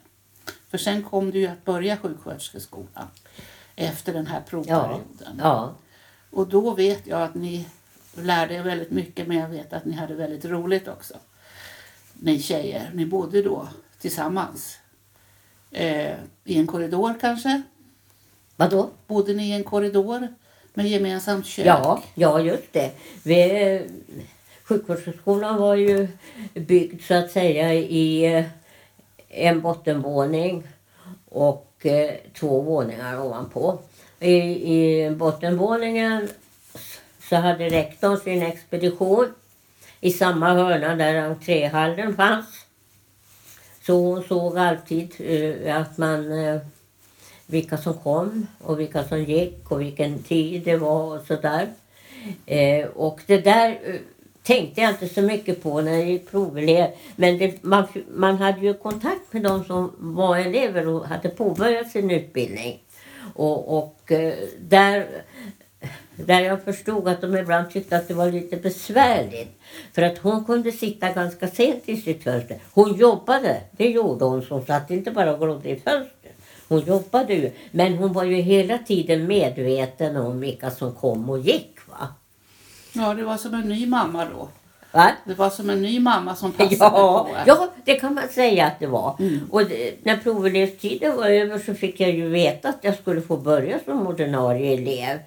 För 0.71 0.79
sen 0.79 1.03
kom 1.03 1.31
du 1.31 1.39
ju 1.39 1.47
att 1.47 1.65
börja 1.65 1.97
sjuksköterskeskolan 1.97 3.07
efter 3.77 4.13
den 4.13 4.27
här 4.27 4.39
Ja, 4.39 4.51
provperioden. 4.51 5.39
ja. 5.39 5.75
Och 6.31 6.49
då 6.49 6.75
vet 6.75 7.07
jag 7.07 7.23
att 7.23 7.35
ni 7.35 7.67
lärde 8.15 8.55
er 8.55 8.63
väldigt 8.63 8.91
mycket 8.91 9.27
men 9.27 9.37
jag 9.37 9.49
vet 9.49 9.73
att 9.73 9.85
ni 9.85 9.93
hade 9.97 10.15
väldigt 10.15 10.45
roligt 10.45 10.89
också. 10.89 11.15
Ni 12.13 12.43
tjejer, 12.43 12.91
ni 12.95 13.07
bodde 13.07 13.43
då 13.43 13.69
tillsammans. 14.01 14.79
Eh, 15.71 16.15
I 16.45 16.59
en 16.59 16.67
korridor 16.67 17.15
kanske? 17.21 17.63
Vadå? 18.61 18.91
Bodde 19.07 19.33
ni 19.33 19.49
i 19.49 19.53
en 19.53 19.65
korridor 19.65 20.29
med 20.75 20.87
gemensamt 20.87 21.47
kök? 21.47 21.67
Ja, 21.67 22.03
ja 22.15 22.41
just 22.41 22.73
det. 22.73 22.91
Vi, 23.23 23.81
sjukvårdsskolan 24.65 25.61
var 25.61 25.75
ju 25.75 26.09
byggd 26.55 27.03
så 27.03 27.15
att 27.15 27.31
säga 27.31 27.75
i 27.75 28.37
eh, 28.37 28.45
en 29.29 29.61
bottenvåning 29.61 30.63
och 31.29 31.87
eh, 31.87 32.15
två 32.35 32.61
våningar 32.61 33.21
ovanpå. 33.21 33.79
I, 34.19 34.35
I 34.77 35.11
bottenvåningen 35.11 36.29
så 37.29 37.37
hade 37.37 37.69
rektorn 37.69 38.17
sin 38.17 38.43
expedition 38.43 39.35
i 40.01 40.11
samma 40.11 40.53
hörna 40.53 40.97
där 40.97 41.15
entréhallen 41.15 42.17
fanns. 42.17 42.67
Så 43.87 43.95
hon 43.95 44.23
såg 44.23 44.59
alltid 44.59 45.15
eh, 45.19 45.77
att 45.77 45.99
man 45.99 46.33
vilka 47.51 47.77
som 47.77 47.95
kom 47.95 48.47
och 48.59 48.81
vilka 48.81 49.05
som 49.05 49.25
gick 49.25 49.71
och 49.71 49.81
vilken 49.81 50.23
tid 50.23 50.63
det 50.65 50.77
var 50.77 51.19
och 51.19 51.27
sådär. 51.27 51.69
Eh, 52.47 52.87
och 52.87 53.21
det 53.27 53.41
där 53.41 53.79
eh, 53.85 54.01
tänkte 54.43 54.81
jag 54.81 54.91
inte 54.91 55.09
så 55.09 55.23
mycket 55.23 55.63
på 55.63 55.81
när 55.81 55.93
jag 55.93 56.09
gick 56.09 56.31
provelev. 56.31 56.91
Men 57.17 57.39
det, 57.39 57.63
man, 57.63 57.87
man 58.15 58.37
hade 58.37 58.61
ju 58.61 58.75
kontakt 58.75 59.33
med 59.33 59.43
de 59.43 59.65
som 59.65 59.93
var 59.99 60.37
elever 60.37 60.89
och 60.89 61.07
hade 61.07 61.29
påbörjat 61.29 61.91
sin 61.91 62.11
utbildning. 62.11 62.83
Och, 63.35 63.79
och 63.79 64.13
eh, 64.13 64.35
där, 64.61 65.07
där 66.17 66.41
jag 66.41 66.63
förstod 66.63 67.09
att 67.09 67.21
de 67.21 67.37
ibland 67.37 67.71
tyckte 67.71 67.97
att 67.97 68.09
det 68.09 68.15
var 68.15 68.31
lite 68.31 68.57
besvärligt. 68.57 69.61
För 69.93 70.03
att 70.03 70.19
hon 70.19 70.45
kunde 70.45 70.73
sitta 70.73 71.13
ganska 71.13 71.49
sent 71.49 71.83
i 71.87 71.97
sitt 71.97 72.25
fönster. 72.25 72.59
Hon 72.73 72.95
jobbade, 72.95 73.61
det 73.71 73.89
gjorde 73.89 74.25
hon. 74.25 74.43
Så 74.43 74.55
hon 74.55 74.67
satt 74.67 74.91
inte 74.91 75.11
bara 75.11 75.33
och 75.35 75.41
glodde 75.41 75.69
i 75.69 75.77
fönstret. 75.77 76.20
Hon 76.71 76.81
jobbade 76.81 77.35
ju. 77.35 77.51
Men 77.71 77.95
hon 77.99 78.13
var 78.13 78.25
ju 78.25 78.35
hela 78.35 78.79
tiden 78.79 79.27
medveten 79.27 80.17
om 80.17 80.41
vilka 80.41 80.71
som 80.71 80.95
kom 80.95 81.31
och 81.31 81.39
gick. 81.39 81.77
Va? 81.87 82.09
Ja, 82.93 83.15
det 83.15 83.23
var 83.23 83.37
som 83.37 83.55
en 83.55 83.69
ny 83.69 83.87
mamma 83.87 84.25
då. 84.25 84.49
Va? 84.93 85.13
Det 85.25 85.35
var 85.35 85.51
som 85.51 85.71
en 85.71 85.83
ny 85.83 86.01
mamma 86.01 86.37
som 86.37 86.53
passade 86.53 86.77
Ja, 86.81 87.27
på 87.31 87.37
er. 87.37 87.43
ja, 87.47 87.69
det 87.85 87.95
kan 87.95 88.15
man 88.15 88.29
säga 88.29 88.67
att 88.67 88.81
det 88.81 88.87
var. 88.87 89.17
Mm. 89.19 89.41
Och 89.51 89.65
det, 89.65 89.95
när 90.05 90.17
provelevstiden 90.17 91.17
var 91.17 91.27
över 91.27 91.59
så 91.59 91.75
fick 91.75 92.01
jag 92.01 92.11
ju 92.11 92.29
veta 92.29 92.69
att 92.69 92.79
jag 92.81 92.99
skulle 92.99 93.21
få 93.21 93.37
börja 93.37 93.79
som 93.85 94.07
ordinarie 94.07 94.73
elev. 94.75 95.19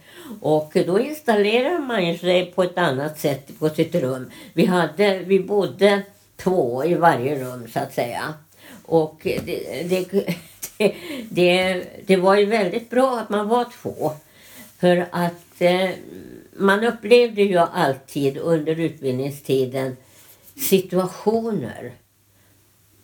Och 0.42 0.72
då 0.86 1.00
installerade 1.00 1.80
man 1.80 2.18
sig 2.18 2.46
på 2.46 2.64
ett 2.64 2.78
annat 2.78 3.20
sätt 3.20 3.60
på 3.60 3.70
sitt 3.70 3.96
rum. 3.96 4.32
Vi, 4.54 4.66
hade, 4.66 5.20
vi 5.20 5.40
bodde 5.40 6.02
två 6.38 6.86
i 6.86 6.96
varje 6.96 7.44
rum 7.44 7.68
så 7.74 7.80
att 7.80 7.94
säga. 7.94 8.34
Och 8.86 9.20
det, 9.24 9.90
det, 9.90 10.36
det, 10.78 10.96
det, 11.30 11.86
det 12.08 12.16
var 12.16 12.36
ju 12.36 12.46
väldigt 12.46 12.90
bra 12.90 13.20
att 13.20 13.30
man 13.30 13.48
var 13.48 13.66
två. 13.82 14.12
För 14.80 15.08
att 15.12 15.62
eh, 15.62 15.90
man 16.54 16.84
upplevde 16.84 17.42
ju 17.42 17.58
alltid 17.58 18.38
under 18.38 18.80
utbildningstiden 18.80 19.98
situationer 20.56 21.92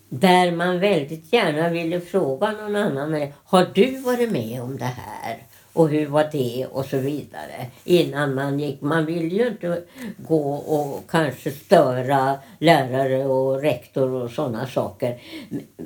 där 0.09 0.51
man 0.51 0.79
väldigt 0.79 1.33
gärna 1.33 1.69
ville 1.69 2.01
fråga 2.01 2.51
någon 2.51 2.75
annan 2.75 3.27
Har 3.43 3.71
du 3.73 3.97
varit 3.97 4.31
med 4.31 4.61
om 4.61 4.77
det 4.77 4.85
här? 4.85 5.43
Och 5.73 5.89
hur 5.89 6.05
var 6.07 6.29
det? 6.31 6.65
Och 6.71 6.85
så 6.85 6.97
vidare. 6.97 7.65
Innan 7.83 8.35
man 8.35 8.59
gick. 8.59 8.81
Man 8.81 9.05
ville 9.05 9.35
ju 9.35 9.47
inte 9.47 9.81
gå 10.17 10.53
och 10.53 11.09
kanske 11.09 11.51
störa 11.51 12.39
lärare 12.59 13.25
och 13.25 13.61
rektor 13.61 14.09
och 14.13 14.31
sådana 14.31 14.67
saker. 14.67 15.21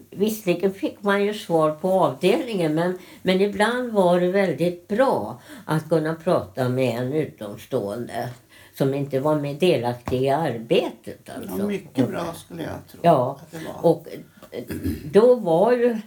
Visserligen 0.10 0.74
fick 0.74 1.04
man 1.04 1.26
ju 1.26 1.34
svar 1.34 1.72
på 1.72 1.92
avdelningen 1.92 2.76
men, 2.76 2.98
men 3.22 3.42
ibland 3.42 3.92
var 3.94 4.20
det 4.20 4.32
väldigt 4.32 4.88
bra 4.88 5.42
att 5.66 5.90
kunna 5.90 6.16
prata 6.16 6.70
med 6.70 6.98
en 7.00 7.14
utomstående 7.14 8.30
som 8.78 8.94
inte 8.94 9.20
var 9.20 9.36
med 9.36 9.56
delaktig 9.56 10.22
i 10.22 10.30
arbetet. 10.30 11.30
Alltså. 11.36 11.56
Ja, 11.60 11.66
mycket 11.68 12.08
bra 12.10 12.34
skulle 12.34 12.64
jag 12.64 12.88
tro 12.92 13.00
Ja, 13.04 13.40
att 13.42 13.52
det 13.52 13.58
var. 13.68 13.92
och 13.92 14.08
eh, 14.52 14.64
då 15.12 15.36
var 15.36 15.72
ju 15.72 15.98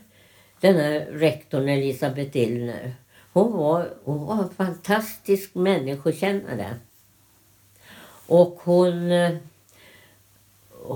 den 0.60 0.76
här 0.76 1.00
rektorn 1.12 1.68
Elisabeth 1.68 2.36
Illner, 2.36 2.94
hon 3.36 3.52
var, 3.52 3.94
hon 4.04 4.26
var 4.26 4.42
en 4.42 4.50
fantastisk 4.50 5.54
människokännare. 5.54 6.74
Och 8.26 8.60
hon, 8.64 9.10
eh, 9.10 9.36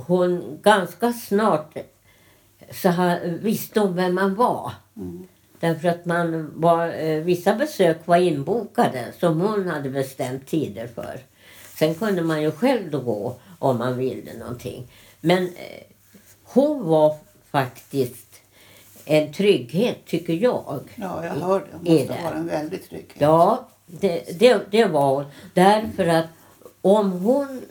hon 0.07 0.59
ganska 0.63 1.13
snart 1.13 1.77
så 2.71 2.89
här, 2.89 3.39
visste 3.43 3.81
hon 3.81 3.97
vem 3.97 4.15
man 4.15 4.35
var. 4.35 4.73
Mm. 4.97 5.29
Därför 5.61 5.89
att 5.89 6.05
man 6.05 6.53
var, 6.61 6.89
eh, 6.89 7.23
vissa 7.23 7.55
besök 7.55 8.07
var 8.07 8.17
inbokade 8.17 9.13
som 9.19 9.41
hon 9.41 9.69
hade 9.69 9.91
bestämt 9.91 10.47
tider 10.47 10.87
för. 10.87 11.21
Sen 11.79 11.95
kunde 11.95 12.23
man 12.23 12.43
ju 12.43 12.51
själv 12.51 12.91
då 12.91 13.01
gå 13.01 13.37
om 13.59 13.79
man 13.79 13.99
ville 13.99 14.39
någonting. 14.39 14.87
Men 15.21 15.43
eh, 15.43 15.83
hon 16.45 16.89
var 16.89 17.17
faktiskt 17.51 18.30
en 19.05 19.33
trygghet 19.33 20.07
tycker 20.07 20.33
jag. 20.33 20.81
Ja, 20.95 21.25
jag 21.25 21.31
hör 21.31 21.61
det. 21.61 21.67
Det 21.83 21.91
är 21.91 22.09
måste 22.09 22.25
vara 22.25 22.35
en 22.35 22.47
väldigt 22.47 22.89
trygghet. 22.89 23.17
Ja, 23.19 23.69
det, 23.87 24.39
det, 24.39 24.61
det 24.71 24.85
var 24.85 25.15
hon. 25.15 25.25
Därför 25.55 26.07
att 26.07 26.27
om 26.81 27.13
hon 27.13 27.63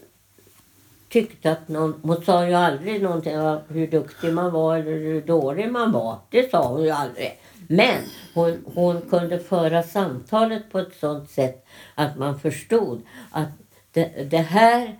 tyckte 1.09 1.51
att 1.51 1.67
någon... 1.67 1.99
Hon 2.01 2.23
sa 2.23 2.47
ju 2.47 2.53
aldrig 2.53 3.01
någonting 3.01 3.39
om 3.39 3.59
hur 3.67 3.87
duktig 3.87 4.33
man 4.33 4.51
var 4.51 4.77
eller 4.77 4.91
hur 4.91 5.21
dålig 5.21 5.71
man 5.71 5.91
var. 5.91 6.17
Det 6.29 6.51
sa 6.51 6.67
hon 6.67 6.83
ju 6.83 6.89
aldrig. 6.89 7.39
Men 7.67 8.03
hon, 8.33 8.65
hon 8.75 9.01
kunde 9.01 9.39
föra 9.39 9.83
samtalet 9.83 10.71
på 10.71 10.79
ett 10.79 10.95
sådant 10.99 11.29
sätt 11.29 11.65
att 11.95 12.17
man 12.17 12.39
förstod 12.39 13.01
att 13.31 13.47
det, 13.91 14.29
det 14.29 14.37
här 14.37 14.97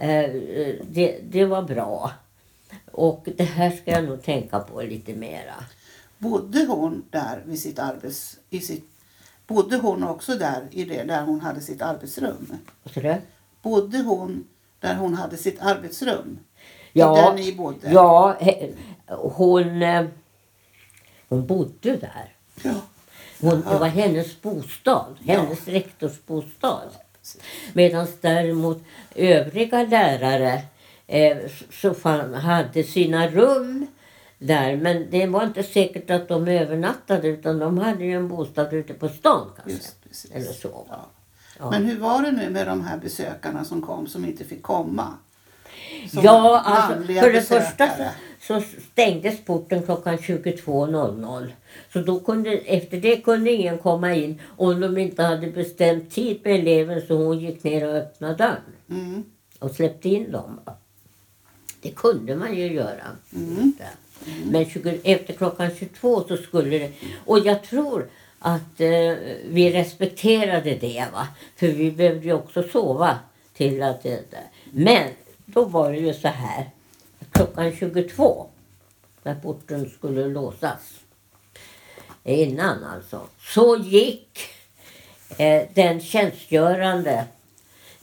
eh, 0.00 0.30
det, 0.82 1.18
det 1.22 1.44
var 1.44 1.62
bra. 1.62 2.10
Och 2.96 3.28
det 3.36 3.44
här 3.44 3.70
ska 3.70 3.90
jag 3.90 4.04
nog 4.04 4.22
tänka 4.22 4.58
på 4.58 4.82
lite 4.82 5.14
mera. 5.14 5.54
Bodde 6.18 6.64
hon 6.64 7.04
där 7.10 7.42
vid 7.46 7.60
sitt 7.60 7.78
arbets... 7.78 8.36
I 8.50 8.60
sitt, 8.60 8.84
bodde 9.46 9.76
hon 9.76 10.04
också 10.04 10.34
där 10.34 10.68
i 10.70 10.84
det 10.84 11.02
där 11.02 11.22
hon 11.22 11.40
hade 11.40 11.60
sitt 11.60 11.82
arbetsrum? 11.82 12.58
Vad 12.82 12.94
sa 12.94 13.00
du? 13.00 13.16
Bodde 13.62 13.98
hon 13.98 14.46
där 14.80 14.94
hon 14.94 15.14
hade 15.14 15.36
sitt 15.36 15.60
arbetsrum? 15.60 16.38
Ja, 16.92 17.14
där 17.14 17.34
ni 17.34 17.52
bodde? 17.52 17.90
Ja, 17.90 18.36
hon, 19.08 19.82
eh, 19.82 20.06
hon 21.28 21.46
bodde 21.46 21.96
där. 21.96 22.34
Ja. 22.62 22.74
Hon, 23.40 23.60
det 23.60 23.78
var 23.78 23.88
hennes 23.88 24.42
bostad, 24.42 25.16
hennes 25.24 25.68
rektorsbostad. 25.68 26.90
Medan 27.72 28.06
däremot 28.20 28.82
övriga 29.14 29.82
lärare 29.82 30.62
eh, 31.06 31.36
så 31.82 31.94
fan, 31.94 32.34
hade 32.34 32.82
sina 32.82 33.28
rum 33.28 33.86
där. 34.38 34.76
Men 34.76 35.06
det 35.10 35.26
var 35.26 35.44
inte 35.44 35.62
säkert 35.62 36.10
att 36.10 36.28
de 36.28 36.48
övernattade 36.48 37.28
utan 37.28 37.58
de 37.58 37.78
hade 37.78 38.04
ju 38.04 38.12
en 38.12 38.28
bostad 38.28 38.72
ute 38.72 38.94
på 38.94 39.08
stan 39.08 39.50
kanske. 39.56 39.72
Just 39.72 40.04
precis. 40.04 40.30
Eller 40.30 40.52
så. 40.52 40.86
Ja. 40.88 41.06
Ja. 41.58 41.70
Men 41.70 41.84
hur 41.84 41.98
var 41.98 42.22
det 42.22 42.30
nu 42.32 42.50
med 42.50 42.66
de 42.66 42.84
här 42.84 42.98
besökarna 42.98 43.64
som 43.64 43.82
kom 43.82 44.06
som 44.06 44.24
inte 44.24 44.44
fick 44.44 44.62
komma? 44.62 45.14
Som 46.10 46.24
Ja, 46.24 46.60
alltså, 46.64 47.12
för 47.22 47.32
det 47.32 47.42
första 47.42 47.88
så, 47.88 48.04
så 48.60 48.62
stängdes 48.92 49.44
porten 49.44 49.82
klockan 49.82 50.16
22.00. 50.16 51.52
Så 51.92 52.00
då 52.00 52.20
kunde, 52.20 52.50
efter 52.50 53.00
det 53.00 53.16
kunde 53.16 53.50
ingen 53.52 53.78
komma 53.78 54.14
in 54.14 54.40
om 54.56 54.80
de 54.80 54.98
inte 54.98 55.22
hade 55.22 55.46
bestämt 55.46 56.10
tid 56.10 56.40
med 56.44 56.54
eleven 56.60 57.06
så 57.06 57.14
hon 57.16 57.38
gick 57.38 57.64
ner 57.64 57.88
och 57.88 57.94
öppnade 57.94 58.34
dörren 58.34 58.62
Mm. 58.90 59.24
och 59.58 59.70
släppte 59.70 60.08
in 60.08 60.32
dem. 60.32 60.60
Det 61.86 61.92
kunde 61.92 62.36
man 62.36 62.54
ju 62.54 62.72
göra. 62.72 63.04
Mm. 63.34 63.72
Men 64.44 64.70
20, 64.70 65.00
efter 65.04 65.34
klockan 65.34 65.70
22 65.78 66.24
så 66.28 66.36
skulle 66.36 66.78
det... 66.78 66.92
Och 67.24 67.38
jag 67.38 67.62
tror 67.62 68.08
att 68.38 68.80
eh, 68.80 69.14
vi 69.44 69.72
respekterade 69.72 70.74
det. 70.74 71.06
Va? 71.12 71.28
För 71.56 71.66
vi 71.66 71.90
behövde 71.90 72.26
ju 72.26 72.32
också 72.32 72.62
sova 72.62 73.18
till 73.54 73.82
att 73.82 74.02
det 74.02 74.30
där. 74.30 74.50
Men 74.70 75.08
då 75.46 75.64
var 75.64 75.92
det 75.92 75.98
ju 75.98 76.14
så 76.14 76.28
här. 76.28 76.70
Klockan 77.30 77.76
22 77.76 78.46
när 79.22 79.34
porten 79.34 79.90
skulle 79.90 80.28
låsas. 80.28 81.00
Innan 82.24 82.84
alltså. 82.84 83.20
Så 83.40 83.76
gick 83.76 84.40
eh, 85.38 85.62
den 85.74 86.00
tjänstgörande 86.00 87.24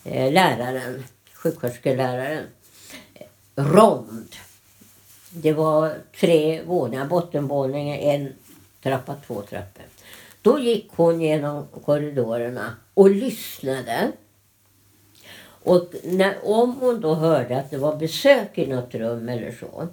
eh, 0.04 0.32
läraren, 0.32 1.04
sjuksköterskeläraren, 1.34 2.44
rond 3.56 4.36
Det 5.30 5.54
var 5.54 5.94
tre 6.20 6.62
våningar, 6.64 7.06
bottenvåningen, 7.06 8.00
en 8.00 8.34
trappa, 8.82 9.16
två 9.28 9.42
trappor. 9.42 9.84
Då 10.42 10.60
gick 10.60 10.90
hon 10.92 11.22
genom 11.22 11.68
korridorerna 11.86 12.76
och 12.94 13.10
lyssnade. 13.10 14.12
Och 15.46 15.94
när, 16.04 16.38
om 16.44 16.76
hon 16.80 17.02
då 17.02 17.14
hörde 17.14 17.60
att 17.60 17.72
det 17.72 17.78
var 17.78 17.96
besök 17.96 18.58
i 18.58 18.68
något 18.68 18.96
rum 18.96 19.30
eller 19.30 19.52
så. 19.52 19.88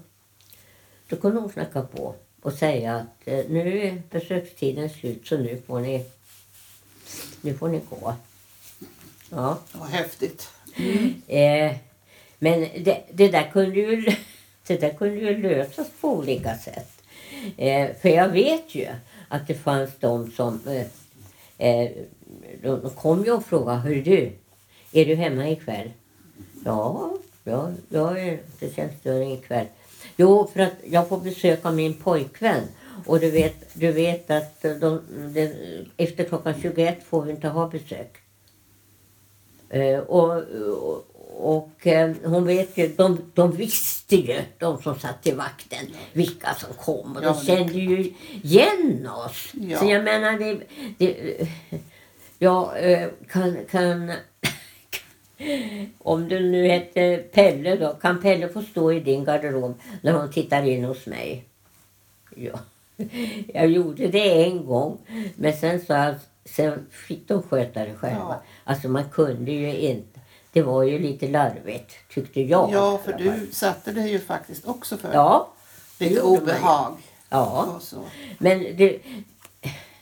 Då 1.09 1.17
kunde 1.17 1.41
hon 1.41 1.51
knacka 1.51 1.83
på 1.83 2.15
och 2.43 2.53
säga 2.53 2.97
att 2.97 3.29
eh, 3.29 3.45
nu 3.49 3.83
är 3.83 4.03
besökstiden 4.11 4.91
slut 4.91 5.27
så 5.27 5.37
nu 5.37 5.63
får 5.67 5.81
ni, 5.81 6.07
nu 7.41 7.55
får 7.55 7.69
ni 7.69 7.81
gå. 7.91 8.15
Ja. 9.31 9.59
Vad 9.73 9.89
häftigt. 9.89 10.49
Eh, 11.27 11.77
men 12.43 12.61
det, 12.61 13.03
det, 13.13 13.29
där 13.29 13.51
kunde 13.53 13.77
ju, 13.77 14.07
det 14.67 14.81
där 14.81 14.91
kunde 14.91 15.21
ju 15.21 15.43
lösas 15.43 15.87
på 16.01 16.09
olika 16.09 16.57
sätt. 16.59 17.03
Eh, 17.57 17.89
för 18.03 18.09
jag 18.09 18.29
vet 18.29 18.75
ju 18.75 18.87
att 19.29 19.47
det 19.47 19.55
fanns 19.55 19.91
de 20.01 20.31
som 20.31 20.61
eh, 20.67 20.87
eh 21.69 21.91
de, 22.63 22.91
kom 22.91 23.25
ju 23.25 23.33
och 23.33 23.45
frågade, 23.45 23.79
Hör 23.79 23.95
du, 23.95 24.33
är 24.93 25.05
du 25.05 25.15
hemma 25.15 25.49
ikväll? 25.49 25.91
Ja, 26.65 27.13
ja 27.45 27.73
jag 27.89 28.21
är 28.21 28.39
till 28.59 28.75
tjänstgöring 28.75 29.33
ikväll. 29.33 29.67
Jo, 30.17 30.51
för 30.53 30.61
att 30.61 30.73
jag 30.85 31.09
får 31.09 31.21
besök 31.21 31.65
av 31.65 31.75
min 31.75 31.95
pojkvän. 31.95 32.63
Och 33.07 33.21
du 33.21 33.31
vet, 33.31 33.55
du 33.75 33.93
vet 33.93 34.31
att 34.31 34.63
de, 34.63 35.01
de, 35.35 35.55
efter 35.97 36.25
klockan 36.25 36.55
21 36.63 37.05
får 37.05 37.23
vi 37.23 37.31
inte 37.31 37.49
ha 37.49 37.69
besök. 37.69 38.17
Eh, 39.69 39.99
och, 39.99 40.43
och, 40.83 41.07
och 41.39 41.87
eh, 41.87 42.15
hon 42.25 42.47
vet 42.47 42.77
ju, 42.79 42.89
de, 42.89 43.31
de 43.35 43.53
visste 43.53 44.17
ju, 44.17 44.41
de 44.59 44.83
som 44.83 44.99
satt 44.99 45.27
i 45.27 45.33
vakten, 45.33 45.87
vilka 46.13 46.55
som 46.55 46.75
kom. 46.75 47.17
Och 47.17 47.23
de 47.23 47.35
kände 47.35 47.73
ju 47.73 48.13
igen 48.43 49.09
oss. 49.27 49.53
Ja. 49.53 49.79
Så 49.79 49.85
jag 49.85 50.05
menar, 50.05 50.39
det, 50.39 50.61
det, 50.99 51.49
jag 52.39 52.93
eh, 52.93 53.09
kan, 53.29 53.57
kan 53.71 54.13
om 55.99 56.29
du 56.29 56.41
nu 56.41 56.69
hette 56.69 57.25
Pelle 57.33 57.77
då, 57.77 57.93
kan 57.93 58.21
Pelle 58.21 58.49
få 58.49 58.63
stå 58.63 58.93
i 58.93 59.01
din 59.01 59.25
garderob 59.25 59.81
när 60.03 60.13
hon 60.13 60.31
tittar 60.31 60.63
in 60.63 60.85
hos 60.85 61.07
mig? 61.07 61.45
Ja. 62.37 62.59
Jag 63.55 63.71
gjorde 63.71 64.09
det 64.09 64.45
en 64.45 64.67
gång, 64.67 64.99
men 65.37 65.53
sen 65.53 65.81
sa 65.81 65.97
jag, 65.97 66.15
sen 66.45 66.87
fick 66.91 67.29
de 67.29 67.43
sköta 67.43 67.85
det 67.85 67.95
själva. 67.95 68.19
Ja. 68.19 68.43
Alltså 68.65 68.89
man 68.89 69.05
kunde 69.11 69.53
ju 69.53 69.77
inte. 69.77 70.20
Det 70.53 70.63
var 70.63 70.83
ju 70.83 70.99
lite 70.99 71.29
larvigt, 71.29 71.95
tyckte 72.15 72.41
jag. 72.41 72.71
Ja, 72.73 73.01
för 73.05 73.13
du 73.13 73.49
satte 73.53 73.93
dig 73.93 74.11
ju 74.11 74.19
faktiskt 74.19 74.67
också 74.67 74.97
för 74.97 75.13
Ja, 75.15 75.53
lite 75.99 76.23
obehag. 76.23 76.97
ja. 77.29 77.81
Men 78.39 78.59
det, 78.59 78.99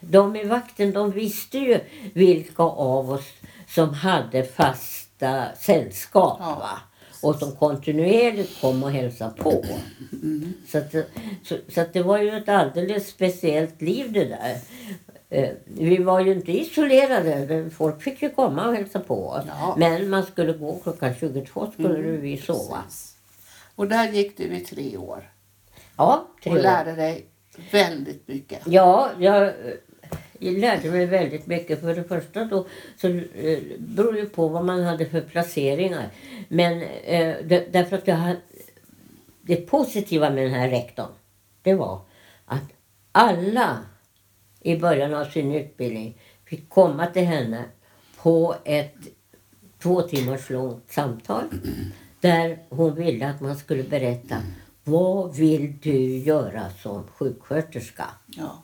de 0.00 0.36
i 0.36 0.44
vakten 0.44 0.92
de 0.92 1.10
visste 1.10 1.58
ju 1.58 1.80
vilka 2.14 2.62
av 2.62 3.10
oss 3.10 3.26
som 3.68 3.94
hade 3.94 4.44
fasta 4.44 5.48
sällskap. 5.60 6.38
Ja. 6.40 6.54
Va? 6.54 6.78
Och 7.22 7.34
som 7.36 7.56
kontinuerligt 7.56 8.60
kom 8.60 8.82
och 8.82 8.90
hälsade 8.90 9.42
på. 9.42 9.64
Mm. 10.12 10.52
Så, 10.68 10.78
att, 10.78 10.92
så, 11.44 11.56
så 11.68 11.80
att 11.80 11.92
det 11.92 12.02
var 12.02 12.18
ju 12.18 12.36
ett 12.36 12.48
alldeles 12.48 13.08
speciellt 13.08 13.82
liv 13.82 14.12
det 14.12 14.24
där. 14.24 14.58
Eh, 15.30 15.50
Vi 15.64 15.96
var 15.98 16.20
ju 16.20 16.32
inte 16.32 16.52
isolerade. 16.52 17.70
Folk 17.70 18.02
fick 18.02 18.22
ju 18.22 18.30
komma 18.30 18.68
och 18.68 18.74
hälsa 18.74 19.00
på 19.00 19.28
oss. 19.28 19.44
Ja. 19.48 19.74
Men 19.78 20.08
man 20.10 20.22
skulle 20.22 20.52
gå 20.52 20.78
klockan 20.82 21.14
22 21.20 21.70
skulle 21.72 21.94
Mm, 21.98 22.20
vi 22.20 22.36
sova. 22.36 22.82
Precis. 22.84 23.16
Och 23.74 23.88
där 23.88 24.12
gick 24.12 24.36
du 24.36 24.44
i 24.44 24.60
tre 24.60 24.96
år 24.96 25.30
Ja, 25.96 26.26
tre 26.42 26.52
och 26.52 26.58
år. 26.58 26.62
lärde 26.62 26.92
dig 26.92 27.26
väldigt 27.72 28.28
mycket. 28.28 28.60
Ja, 28.66 29.10
jag, 29.18 29.42
eh, 29.42 29.52
jag 30.38 30.54
lärde 30.58 30.90
mig 30.90 31.06
väldigt 31.06 31.46
mycket. 31.46 31.80
För 31.80 31.94
det 31.94 32.04
första 32.04 32.44
då 32.44 32.66
så 32.96 33.08
eh, 33.08 33.58
beror 33.78 34.12
det 34.12 34.24
på 34.26 34.48
vad 34.48 34.64
man 34.64 34.82
hade 34.84 35.06
för 35.06 35.20
placeringar. 35.20 36.08
Men 36.48 36.82
eh, 36.82 37.36
det, 37.44 37.72
därför 37.72 37.96
att 37.98 38.06
jag 38.06 38.14
hade, 38.16 38.36
det 39.42 39.56
positiva 39.56 40.30
med 40.30 40.44
den 40.44 40.52
här 40.54 40.68
rektorn, 40.68 41.10
det 41.62 41.74
var 41.74 42.00
att 42.44 42.62
alla 43.12 43.78
i 44.60 44.76
början 44.76 45.14
av 45.14 45.24
sin 45.24 45.52
utbildning 45.52 46.18
fick 46.44 46.68
komma 46.68 47.06
till 47.06 47.24
henne 47.24 47.64
på 48.16 48.54
ett 48.64 48.94
två 49.82 50.02
timmars 50.02 50.50
långt 50.50 50.92
samtal 50.92 51.44
där 52.20 52.58
hon 52.68 52.94
ville 52.94 53.28
att 53.28 53.40
man 53.40 53.56
skulle 53.56 53.82
berätta 53.82 54.36
vad 54.84 55.36
vill 55.36 55.74
du 55.82 56.18
göra 56.18 56.70
som 56.82 57.04
sjuksköterska 57.06 58.04
Ja. 58.26 58.62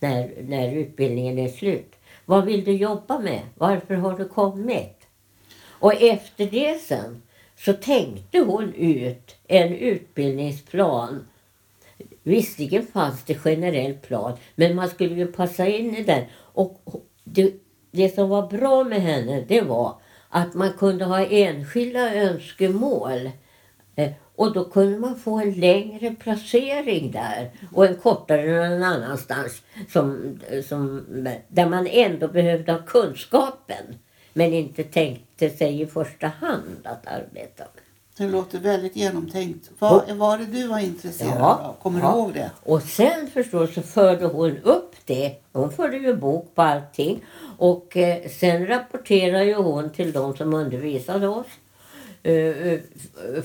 när, 0.00 0.42
när 0.42 0.72
utbildningen 0.72 1.38
är 1.38 1.48
slut? 1.48 1.96
Vad 2.24 2.44
vill 2.44 2.64
du 2.64 2.72
jobba 2.72 3.18
med? 3.18 3.40
Varför 3.54 3.94
har 3.94 4.18
du 4.18 4.28
kommit? 4.28 5.06
Och 5.66 6.02
efter 6.02 6.46
det 6.46 6.82
sen 6.82 7.22
så 7.56 7.72
tänkte 7.72 8.38
hon 8.38 8.74
ut 8.74 9.36
en 9.48 9.74
utbildningsplan. 9.74 11.26
Visserligen 12.26 12.86
fanns 12.86 13.24
det 13.24 13.34
generell 13.34 13.94
plan, 13.94 14.36
men 14.54 14.74
man 14.74 14.88
skulle 14.88 15.14
ju 15.14 15.26
passa 15.26 15.66
in 15.66 15.96
i 15.96 16.02
den. 16.02 16.24
Och 16.36 16.82
det, 17.24 17.54
det 17.90 18.14
som 18.14 18.28
var 18.28 18.46
bra 18.46 18.84
med 18.84 19.02
henne, 19.02 19.44
det 19.48 19.60
var 19.60 20.00
att 20.28 20.54
man 20.54 20.72
kunde 20.72 21.04
ha 21.04 21.26
enskilda 21.26 22.14
önskemål. 22.14 23.30
Eh, 23.96 24.10
och 24.36 24.52
då 24.52 24.64
kunde 24.64 24.98
man 24.98 25.16
få 25.16 25.38
en 25.38 25.52
längre 25.52 26.10
placering 26.10 27.10
där 27.10 27.50
och 27.72 27.86
en 27.86 27.96
kortare 27.96 28.68
någon 28.68 28.82
annanstans. 28.82 29.62
Som, 29.92 30.38
som, 30.68 31.04
där 31.48 31.68
man 31.68 31.86
ändå 31.86 32.28
behövde 32.28 32.72
ha 32.72 32.78
kunskapen. 32.78 33.98
Men 34.32 34.52
inte 34.52 34.84
tänkte 34.84 35.50
sig 35.50 35.80
i 35.80 35.86
första 35.86 36.26
hand 36.26 36.80
att 36.84 37.06
arbeta 37.06 37.64
med. 37.74 37.83
Det 38.16 38.26
låter 38.28 38.58
väldigt 38.58 38.96
genomtänkt. 38.96 39.70
Vad 39.78 40.10
var 40.10 40.38
det 40.38 40.44
du 40.44 40.66
var 40.66 40.78
intresserad 40.78 41.36
Ja. 41.38 41.54
av? 41.54 41.82
Kommer 41.82 42.00
Ja. 42.00 42.12
du 42.12 42.18
ihåg 42.18 42.32
det? 42.34 42.50
Och 42.62 42.82
sen 42.82 43.30
förstås 43.32 43.74
så 43.74 43.82
förde 43.82 44.26
hon 44.26 44.56
upp 44.62 44.94
det. 45.04 45.34
Hon 45.52 45.72
förde 45.72 45.96
ju 45.96 46.16
bok 46.16 46.54
på 46.54 46.62
allting. 46.62 47.20
Och 47.58 47.96
eh, 47.96 48.28
sen 48.28 48.66
rapporterade 48.66 49.44
ju 49.44 49.54
hon 49.54 49.90
till 49.90 50.12
de 50.12 50.36
som 50.36 50.54
undervisade 50.54 51.28
oss. 51.28 51.46
Eh, 52.22 52.32
eh, 52.34 52.80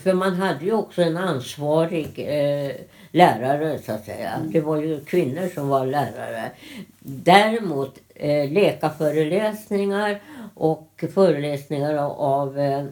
för 0.03 0.13
man 0.13 0.33
hade 0.33 0.65
ju 0.65 0.73
också 0.73 1.01
en 1.01 1.17
ansvarig 1.17 2.19
eh, 2.19 2.71
lärare 3.11 3.79
så 3.85 3.91
att 3.91 4.05
säga. 4.05 4.31
Det 4.47 4.61
var 4.61 4.77
ju 4.77 4.99
kvinnor 5.05 5.49
som 5.53 5.67
var 5.69 5.85
lärare. 5.85 6.51
Däremot 6.99 7.97
eh, 8.15 8.51
läkarföreläsningar 8.51 10.21
och 10.55 10.88
föreläsningar 11.07 11.95
av, 12.17 12.59
eh, 12.59 12.85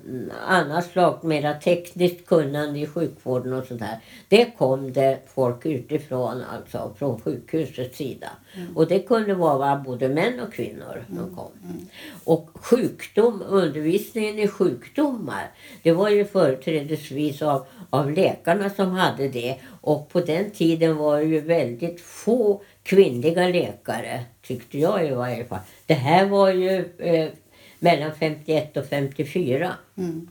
annat 0.48 0.86
slag, 0.86 1.24
mera 1.24 1.54
tekniskt 1.54 2.26
kunnande 2.26 2.80
i 2.80 2.88
sjukvården 2.88 3.54
och 3.54 3.66
sådär. 3.66 4.00
Det 4.30 4.58
kom 4.58 4.94
det 4.94 5.20
folk 5.36 5.66
utifrån, 5.66 6.44
alltså 6.54 6.94
från 6.98 7.20
sjukhusets 7.20 7.98
sida. 7.98 8.30
Och 8.76 8.88
det 8.88 9.00
kunde 9.00 9.34
vara 9.34 9.76
både 9.76 10.10
män 10.10 10.40
och 10.40 10.54
kvinnor 10.54 11.06
som 11.08 11.36
kom. 11.36 11.52
Och 12.24 12.50
sjukdom, 12.54 13.44
undervisningen 13.48 14.40
i 14.40 14.48
sjukdomar, 14.48 15.52
det 15.84 15.92
var 15.92 16.10
ju 16.10 16.26
företrädesvis 16.26 17.42
av, 17.42 17.66
av 17.90 18.12
läkarna 18.12 18.70
som 18.70 18.92
hade 18.92 19.28
det. 19.28 19.56
Och 19.82 20.10
på 20.10 20.20
den 20.20 20.52
tiden 20.52 20.98
var 20.98 21.18
det 21.18 21.26
ju 21.26 21.40
väldigt 21.40 22.02
få 22.02 22.62
kvinnliga 22.84 23.48
läkare, 23.48 24.24
tyckte 24.42 24.78
jag 24.78 25.08
i 25.08 25.12
varje 25.12 25.46
fall. 25.46 25.60
Det 25.86 25.94
här 25.94 26.26
var 26.26 26.50
ju 26.50 26.86
eh, 26.98 27.30
mellan 27.80 28.12
51 28.16 28.78
och 28.78 28.86
54. 28.86 29.74
Mm. 29.98 30.28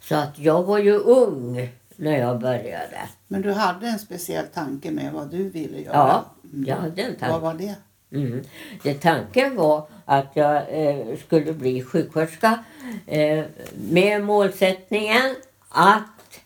Så 0.00 0.14
att 0.14 0.38
jag 0.38 0.62
var 0.62 0.78
ju 0.78 0.92
ung 0.96 1.68
när 1.96 2.18
jag 2.18 2.40
började. 2.40 3.00
Men 3.28 3.42
du 3.42 3.52
hade 3.52 3.86
en 3.86 3.98
speciell 3.98 4.46
tanke 4.46 4.90
med 4.90 5.12
vad 5.12 5.30
du 5.30 5.48
ville 5.48 5.80
göra? 5.80 5.94
Ja, 5.96 6.24
Mm. 6.52 6.64
jag 6.68 6.76
hade 6.76 7.02
en 7.02 7.16
tanke. 7.16 7.32
Vad 7.32 7.40
var 7.42 7.54
det? 7.54 7.74
Mm. 8.12 8.42
Det, 8.82 8.94
tanken 8.94 9.56
var 9.56 9.88
att 10.04 10.30
jag 10.34 10.56
eh, 10.68 11.16
skulle 11.26 11.52
bli 11.52 11.82
sjuksköterska 11.82 12.64
eh, 13.06 13.44
med 13.90 14.24
målsättningen 14.24 15.36
att 15.68 16.40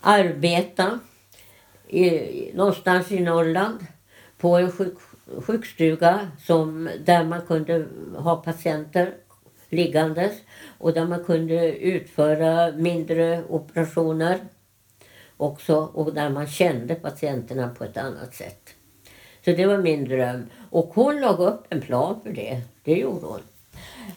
arbeta 0.00 0.98
i, 1.88 2.10
någonstans 2.54 3.12
i 3.12 3.20
Norrland 3.20 3.86
på 4.38 4.56
en 4.56 4.72
sjuk, 4.72 4.94
sjukstuga 5.42 6.28
som, 6.44 6.90
där 7.04 7.24
man 7.24 7.40
kunde 7.40 7.86
ha 8.16 8.36
patienter 8.36 9.14
liggandes 9.68 10.32
och 10.78 10.92
där 10.92 11.06
man 11.06 11.24
kunde 11.24 11.72
utföra 11.72 12.72
mindre 12.72 13.44
operationer 13.48 14.38
också 15.36 15.76
och 15.76 16.14
där 16.14 16.30
man 16.30 16.46
kände 16.46 16.94
patienterna 16.94 17.68
på 17.68 17.84
ett 17.84 17.96
annat 17.96 18.34
sätt. 18.34 18.74
Så 19.44 19.50
det 19.50 19.66
var 19.66 19.78
min 19.78 20.04
dröm. 20.04 20.46
Och 20.70 20.90
hon 20.94 21.20
lade 21.20 21.46
upp 21.46 21.66
en 21.68 21.80
plan 21.80 22.20
för 22.22 22.30
det. 22.30 22.60
Det 22.84 22.94
gjorde 22.94 23.26
hon. 23.26 23.40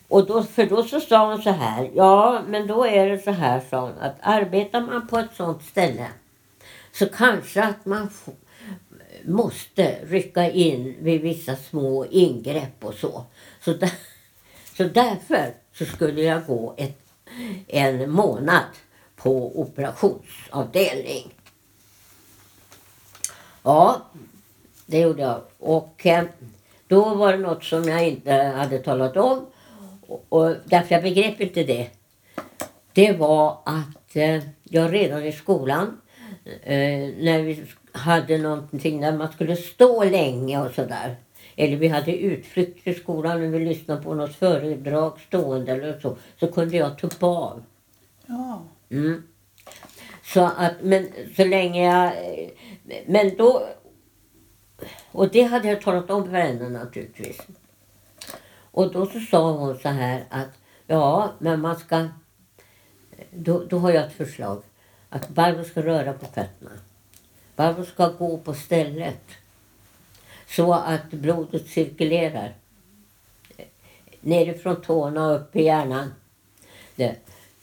Och 0.08 0.26
då, 0.26 0.43
för 0.43 0.65
då 0.65 0.84
så 0.84 1.00
sa 1.00 1.32
hon 1.32 1.41
så 1.41 1.52
här. 1.52 1.89
Ja, 1.93 2.41
men 2.47 2.67
då 2.67 2.86
är 2.86 3.10
det 3.10 3.19
så 3.19 3.32
här, 3.32 3.62
sa 3.69 3.82
hon. 3.82 3.97
Att 4.00 4.15
arbetar 4.21 4.82
man 4.82 5.08
på 5.08 5.17
ett 5.17 5.36
sånt 5.36 5.63
ställe 5.63 6.08
Så 6.91 7.06
kanske 7.06 7.63
att 7.63 7.86
man 7.86 8.10
måste 9.25 9.97
rycka 10.05 10.51
in 10.51 10.95
vid 10.99 11.21
vissa 11.21 11.55
små 11.55 12.05
ingrepp 12.05 12.86
och 12.86 12.93
så. 12.93 13.23
Så, 13.62 13.73
där, 13.73 13.91
så 14.77 14.84
därför 14.84 15.53
så 15.73 15.86
skulle 15.86 16.21
jag 16.21 16.45
gå 16.45 16.73
ett, 16.77 17.01
en 17.67 18.12
månad 18.12 18.65
på 19.15 19.62
operationsavdelning. 19.62 21.34
Ja, 23.63 24.01
det 24.86 24.99
gjorde 24.99 25.21
jag. 25.21 25.41
Och 25.60 26.05
eh, 26.05 26.23
då 26.88 27.15
var 27.15 27.31
det 27.31 27.38
något 27.38 27.63
som 27.63 27.84
jag 27.84 28.07
inte 28.07 28.34
hade 28.34 28.79
talat 28.79 29.17
om. 29.17 29.45
Och, 30.07 30.25
och 30.29 30.55
därför 30.65 30.95
jag 30.95 31.03
begrep 31.03 31.41
inte 31.41 31.63
det. 31.63 31.89
Det 32.93 33.12
var 33.12 33.60
att 33.65 34.15
eh, 34.15 34.43
jag 34.63 34.93
redan 34.93 35.23
i 35.23 35.31
skolan 35.31 36.01
eh, 36.63 37.10
när 37.17 37.41
vi 37.41 37.65
hade 37.91 38.38
någonting 38.38 39.01
där 39.01 39.17
man 39.17 39.32
skulle 39.32 39.56
stå 39.56 40.04
länge 40.04 40.62
och 40.62 40.71
sådär. 40.71 41.15
Eller 41.56 41.77
vi 41.77 41.88
hade 41.88 42.17
utflykt 42.17 42.88
i 42.88 42.93
skolan 42.93 43.43
och 43.43 43.54
vi 43.54 43.60
lyssnade 43.60 44.04
på 44.04 44.13
något 44.13 44.36
föredrag 44.36 45.19
stående 45.27 45.71
eller 45.71 45.99
så. 45.99 46.17
Så 46.39 46.47
kunde 46.47 46.77
jag 46.77 46.97
tuppa 46.97 47.25
av. 47.25 47.63
Ja. 48.25 48.63
Mm. 48.89 49.23
Så 50.23 50.41
att, 50.41 50.73
men 50.82 51.08
så 51.36 51.45
länge 51.45 51.86
jag... 51.93 52.13
Men 53.06 53.36
då... 53.38 53.67
Och 55.12 55.30
det 55.30 55.41
hade 55.41 55.67
jag 55.67 55.82
talat 55.82 56.10
om 56.10 56.25
för 56.25 56.32
henne 56.32 56.69
naturligtvis. 56.69 57.38
Och 58.71 58.91
då 58.91 59.06
så 59.06 59.19
sa 59.19 59.51
hon 59.51 59.80
så 59.80 59.89
här 59.89 60.23
att 60.30 60.49
ja, 60.88 61.32
men 61.39 61.62
man 61.62 61.75
ska... 61.75 62.08
Då, 63.32 63.63
då 63.63 63.77
har 63.77 63.91
jag 63.91 64.06
ett 64.06 64.13
förslag. 64.13 64.63
Att 65.10 65.30
Barbro 65.30 65.63
ska 65.63 65.82
röra 65.82 66.13
på 66.13 66.25
fötterna. 66.25 66.71
Barbro 67.62 67.86
ska 67.86 68.08
gå 68.08 68.38
på 68.38 68.54
stället. 68.54 69.21
Så 70.47 70.74
att 70.74 71.12
blodet 71.12 71.67
cirkulerar. 71.67 72.54
Nerifrån 74.21 74.82
tårna 74.82 75.28
och 75.28 75.36
upp 75.36 75.56
i 75.56 75.63
hjärnan. 75.63 76.13
Det. 76.95 77.15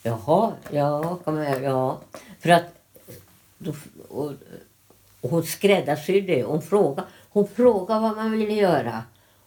Jaha, 0.02 0.52
ja, 0.70 1.18
kom 1.24 1.36
här, 1.36 1.60
ja. 1.60 2.00
För 2.40 2.50
att 2.50 2.64
då, 3.58 3.74
och, 4.08 4.32
och 5.20 5.30
hon 5.30 5.42
skräddarsydde. 5.42 6.42
Hon 6.42 6.62
frågade, 6.62 7.08
hon 7.30 7.48
frågade 7.48 8.00
vad 8.00 8.16
man 8.16 8.30
ville 8.32 8.54
göra. 8.54 9.02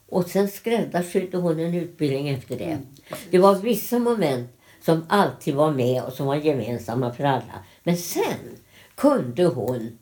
Och 0.09 0.29
sen 0.29 0.47
skräddarsydde 0.47 1.37
hon 1.37 1.59
en 1.59 1.75
utbildning 1.75 2.29
efter 2.29 2.57
det. 2.57 2.77
Det 3.29 3.39
var 3.39 3.55
vissa 3.55 3.99
moment 3.99 4.49
som 4.81 5.05
alltid 5.09 5.55
var 5.55 5.71
med 5.71 6.03
och 6.03 6.13
som 6.13 6.25
var 6.25 6.35
gemensamma 6.35 7.13
för 7.13 7.23
alla. 7.23 7.65
Men 7.83 7.97
sen 7.97 8.57
kunde 8.95 9.45
hon, 9.45 9.97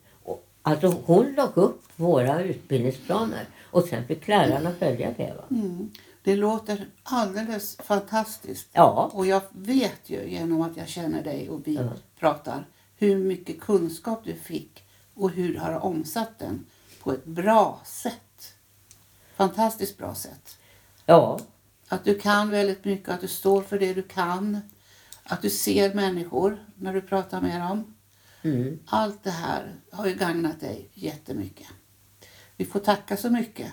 alltså 0.62 0.88
hon 1.06 1.34
lade 1.34 1.62
upp 1.62 1.84
våra 1.96 2.42
utbildningsplaner 2.44 3.46
och 3.72 3.84
sen 3.84 4.08
fick 4.08 4.28
lärarna 4.28 4.72
följa 4.80 5.12
det. 5.18 5.34
Va? 5.38 5.44
Mm. 5.52 5.92
Det 6.24 6.36
låter 6.36 6.88
alldeles 7.04 7.78
fantastiskt. 7.78 8.70
Ja. 8.74 9.10
Och 9.14 9.26
jag 9.26 9.42
vet 9.52 10.10
ju 10.10 10.30
genom 10.30 10.62
att 10.62 10.78
jag 10.78 10.88
känner 10.88 11.24
dig 11.24 11.50
och 11.50 11.62
vi 11.68 11.76
Ja. 11.76 11.90
pratar 12.20 12.66
hur 12.98 13.16
mycket 13.18 13.60
kunskap 13.62 14.22
du 14.24 14.34
fick 14.34 14.84
och 15.14 15.30
hur 15.32 15.54
du 15.54 15.60
har 15.60 15.80
omsatt 15.86 16.40
den 16.40 16.66
på 17.04 17.12
ett 17.12 17.26
bra 17.26 17.82
sätt. 17.86 18.54
Fantastiskt 19.36 19.98
bra 19.98 20.16
sätt. 20.16 20.58
Ja, 21.06 21.40
Att 21.88 22.04
du 22.04 22.20
kan 22.20 22.50
väldigt 22.50 22.86
mycket, 22.86 23.10
att 23.10 23.22
du 23.22 23.28
står 23.28 23.62
för 23.62 23.80
det 23.80 23.94
du 23.94 24.02
kan. 24.04 24.60
Att 25.24 25.42
du 25.42 25.50
ser 25.50 25.94
människor 25.94 26.58
när 26.76 26.94
du 26.94 27.02
pratar 27.02 27.42
med 27.42 27.62
dem. 27.62 27.94
Mm. 28.42 28.80
Allt 28.86 29.24
det 29.24 29.32
här 29.32 29.76
har 29.92 30.08
ju 30.08 30.16
gagnat 30.16 30.60
dig 30.60 30.90
jättemycket. 30.94 31.68
Vi 32.58 32.66
får 32.66 32.80
tacka 32.80 33.18
så 33.18 33.30
mycket 33.30 33.72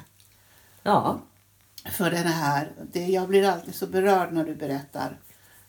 ja, 0.83 1.21
för 1.85 2.11
den 2.11 2.27
här. 2.27 2.73
Det, 2.93 3.07
jag 3.07 3.29
blir 3.29 3.49
alltid 3.49 3.75
så 3.75 3.87
berörd 3.87 4.33
när 4.33 4.45
du 4.45 4.55
berättar 4.55 5.19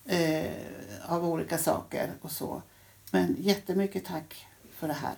eh, 0.05 0.51
av 1.05 1.25
olika 1.25 1.57
saker 1.57 2.13
och 2.21 2.31
så. 2.31 2.61
Men 3.11 3.35
jättemycket 3.39 4.05
tack 4.05 4.47
för 4.71 4.87
det 4.87 4.93
här. 4.93 5.15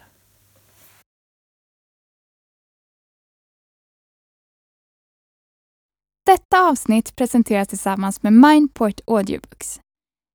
Detta 6.26 6.62
avsnitt 6.70 7.16
presenteras 7.16 7.68
tillsammans 7.68 8.24
med 8.24 8.34
Mindport 8.34 9.02
Audiobooks. 9.08 9.80